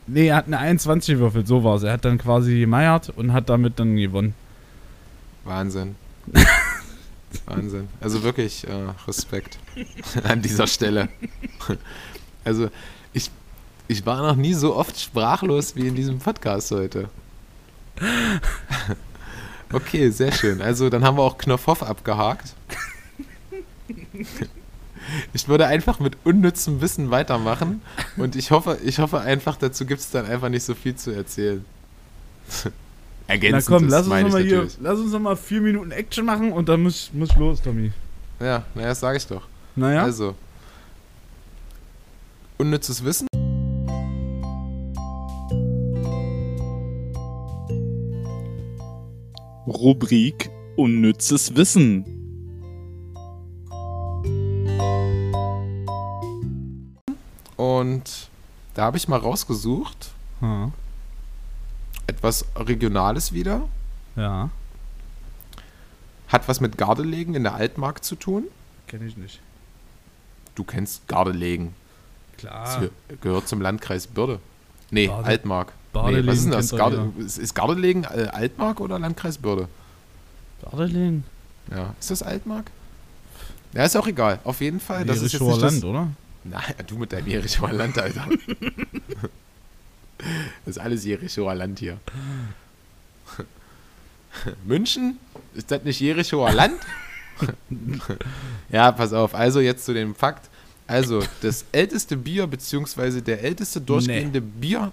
[0.06, 1.82] nee, er hat eine 21 gewürfelt, so war es.
[1.84, 4.34] Er hat dann quasi gemeiert und hat damit dann gewonnen.
[5.44, 5.94] Wahnsinn.
[7.46, 7.88] Wahnsinn.
[8.00, 8.72] Also wirklich äh,
[9.06, 9.58] Respekt
[10.24, 11.08] an dieser Stelle.
[12.46, 12.68] Also
[13.14, 13.30] ich,
[13.88, 17.08] ich war noch nie so oft sprachlos wie in diesem Podcast heute.
[19.74, 20.62] Okay, sehr schön.
[20.62, 22.54] Also dann haben wir auch Knopfhoff abgehakt.
[25.32, 27.82] Ich würde einfach mit unnützem Wissen weitermachen
[28.16, 31.10] und ich hoffe, ich hoffe einfach, dazu gibt es dann einfach nicht so viel zu
[31.10, 31.64] erzählen.
[32.64, 32.70] Na
[33.34, 36.68] Ergänzend komm, lass uns nochmal hier, lass uns noch mal vier Minuten Action machen und
[36.68, 37.90] dann muss, muss ich los, Tommy.
[38.38, 39.42] Ja, naja, das sage ich doch.
[39.76, 40.34] Naja, Also,
[42.58, 43.26] unnützes Wissen.
[49.66, 52.04] Rubrik Unnützes Wissen.
[57.56, 58.28] Und
[58.74, 60.10] da habe ich mal rausgesucht,
[60.40, 60.70] ja,
[62.06, 63.68] etwas Regionales wieder.
[64.16, 64.50] ja
[66.28, 68.44] Hat was mit Gardelegen in der Altmark zu tun.
[68.88, 69.40] kenne ich nicht.
[70.54, 71.74] Du kennst Gardelegen.
[72.32, 74.40] Das Klar, ge- gehört zum Landkreis Bürde.
[74.90, 75.72] Nee, Bade- Altmark.
[75.94, 76.70] Nee, Badelegen was ist denn das?
[76.70, 79.68] Garde, ist, Gardelegen äh, Altmark oder Landkreis Bürde?
[80.60, 81.24] Badelegen.
[81.70, 82.70] Ja, ist das Altmark?
[83.72, 84.40] Ja, ist auch egal.
[84.44, 86.08] Auf jeden Fall, das ist jetzt Land, das, oder?
[86.44, 88.26] Nein, du mit deinem Jerichoer Land, Alter.
[90.64, 91.98] Das ist alles Jerichoer Land hier.
[94.64, 95.18] München?
[95.54, 96.80] Ist das nicht Jerichoer Land?
[98.70, 99.34] ja, pass auf.
[99.34, 100.48] Also jetzt zu dem Fakt.
[100.86, 104.92] Also, das älteste Bier, beziehungsweise der älteste durchgehende Bier,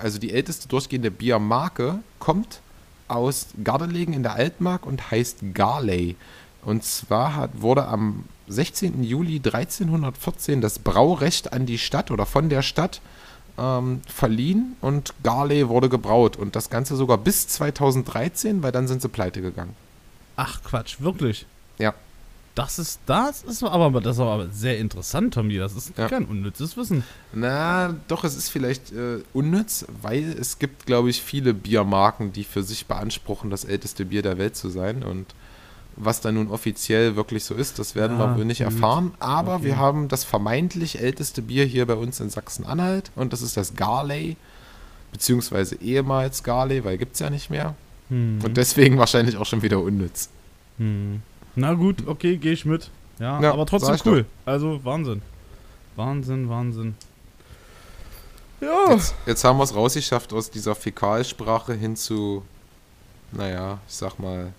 [0.00, 2.60] also die älteste durchgehende Biermarke, kommt
[3.08, 6.16] aus Gardelegen in der Altmark und heißt Garley.
[6.62, 9.02] Und zwar hat, wurde am 16.
[9.02, 13.00] Juli 1314 das Braurecht an die Stadt oder von der Stadt
[13.58, 16.36] ähm, verliehen und Garley wurde gebraut.
[16.36, 19.74] Und das Ganze sogar bis 2013, weil dann sind sie pleite gegangen.
[20.36, 21.46] Ach Quatsch, wirklich?
[21.78, 21.94] Ja.
[22.58, 25.58] Das ist, das ist aber, das ist aber sehr interessant, Tommy.
[25.58, 26.08] Das ist Ja.
[26.08, 27.04] kein unnützes Wissen.
[27.32, 32.42] Na, doch, es ist vielleicht äh, unnütz, weil es gibt, glaube ich, viele Biermarken, die
[32.42, 35.04] für sich beanspruchen, das älteste Bier der Welt zu sein.
[35.04, 35.26] Und
[35.94, 38.72] was da nun offiziell wirklich so ist, das werden Ja, wir wohl nicht gut.
[38.72, 39.12] erfahren.
[39.20, 39.64] Aber Okay.
[39.64, 43.74] wir haben das vermeintlich älteste Bier hier bei uns in Sachsen-Anhalt und das ist das
[43.76, 44.36] Garley,
[45.12, 47.74] beziehungsweise ehemals Garley, weil gibt es ja nicht mehr.
[48.08, 48.40] Hm.
[48.44, 50.28] Und deswegen wahrscheinlich auch schon wieder unnütz.
[50.78, 51.22] Hm.
[51.58, 52.90] Na gut, okay, gehe ich mit.
[53.18, 54.24] Ja, Ja, aber trotzdem cool.
[54.46, 55.22] Also Wahnsinn.
[55.96, 56.94] Wahnsinn, Wahnsinn.
[58.60, 58.92] Ja.
[58.92, 62.44] Jetzt, jetzt haben wir es rausgeschafft aus dieser Fäkalsprache hin zu,
[63.32, 64.52] naja, ich sag mal,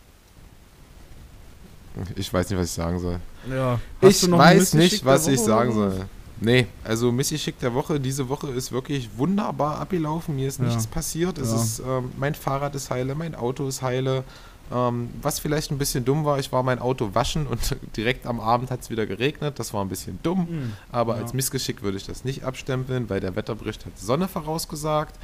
[2.16, 3.20] Ich weiß nicht, was ich sagen soll.
[3.50, 3.80] Ja.
[4.02, 6.06] Hast ich weiß nicht, was ich sagen oder soll.
[6.42, 10.36] Nee, also Missy Schick der Woche, diese Woche ist wirklich wunderbar abgelaufen.
[10.38, 10.66] Mir ist Ja.
[10.66, 11.38] nichts passiert.
[11.38, 11.56] Es Ja.
[11.58, 14.24] ist, ähm, mein Fahrrad ist heile, mein Auto ist heile.
[14.72, 18.40] Ähm, was vielleicht ein bisschen dumm war, ich war mein Auto waschen und direkt am
[18.40, 19.58] Abend hat es wieder geregnet.
[19.60, 20.48] Das war ein bisschen dumm.
[20.48, 20.74] Hm.
[20.92, 21.22] Aber Ja.
[21.24, 25.16] als Missgeschick würde ich das nicht abstempeln, weil der Wetterbericht hat Sonne vorausgesagt.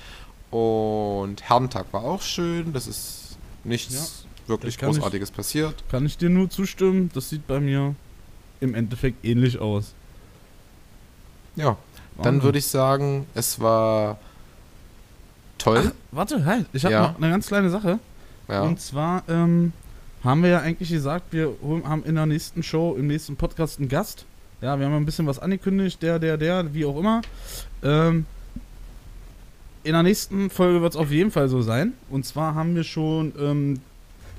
[0.52, 2.74] Und Herrentag war auch schön.
[2.74, 5.84] Das ist nichts wirklich das kann ich- Großartiges passiert.
[5.90, 7.10] Kann ich dir nur zustimmen.
[7.14, 7.96] Das sieht bei mir
[8.62, 9.94] im Endeffekt ähnlich aus.
[11.56, 11.78] Ja,
[12.22, 14.18] dann würde ich sagen, es war
[15.58, 15.92] toll.
[16.12, 16.66] Warte, halt.
[16.74, 17.02] Ich habe Ja.
[17.10, 18.00] noch eine ganz kleine Sache.
[18.48, 18.64] Ja.
[18.64, 19.74] Und zwar ähm,
[20.24, 23.90] haben wir ja eigentlich gesagt, wir haben in der nächsten Show, im nächsten Podcast einen
[23.90, 24.26] Gast.
[24.62, 27.22] Ja, wir haben ein bisschen was angekündigt, der, der, der, wie auch immer.
[27.84, 28.26] Ähm,
[29.84, 31.94] in der nächsten Folge wird es auf jeden Fall so sein.
[32.10, 33.82] Und zwar haben wir schon ähm,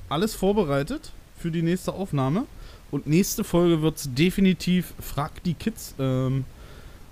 [0.09, 2.45] alles vorbereitet für die nächste Aufnahme.
[2.91, 6.45] Und nächste Folge wird es definitiv Frag die Kids ähm,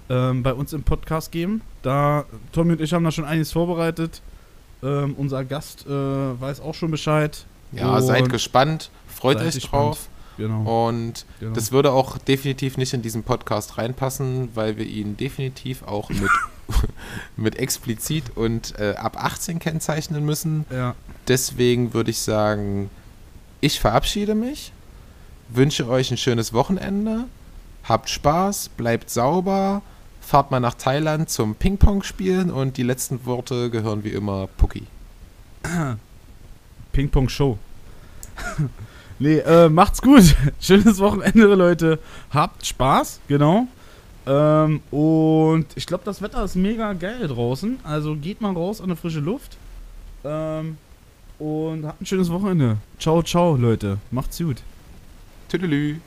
[0.09, 1.61] ähm, bei uns im Podcast geben.
[1.81, 4.21] Da Tommy und ich haben da schon einiges vorbereitet.
[4.84, 7.45] Ähm, unser Gast äh, weiß auch schon Bescheid.
[7.71, 10.07] Ja, seid gespannt, freut Seid euch drauf.
[10.38, 10.88] Genau.
[10.88, 11.53] Und genau.
[11.53, 16.30] das würde auch definitiv nicht in diesen Podcast reinpassen, weil wir ihn definitiv auch mit,
[17.38, 20.65] mit explizit und äh, ab 18 kennzeichnen müssen.
[20.69, 20.95] ja.
[21.28, 22.91] Deswegen würde ich sagen,
[23.61, 24.71] ich verabschiede mich,
[25.49, 27.26] wünsche euch ein schönes Wochenende,
[27.84, 29.82] habt Spaß, bleibt sauber,
[30.26, 34.84] fahrt mal nach Thailand zum Ping-Pong spielen und die letzten Worte gehören wie immer Pucki.
[36.91, 37.57] Ping-Pong-Show.
[39.19, 40.36] nee, äh, macht's gut.
[40.59, 41.99] Schönes Wochenende, Leute.
[42.32, 43.67] Habt Spaß, genau.
[44.26, 47.80] Ähm, und ich glaube, das Wetter ist mega geil draußen.
[47.84, 49.57] Also geht mal raus an eine frische Luft.
[50.23, 50.78] Ähm,
[51.38, 52.78] und habt ein schönes Wochenende.
[52.97, 53.99] Ciao, ciao, Leute.
[54.09, 54.63] Macht's gut.
[55.49, 55.97] Tüdelü.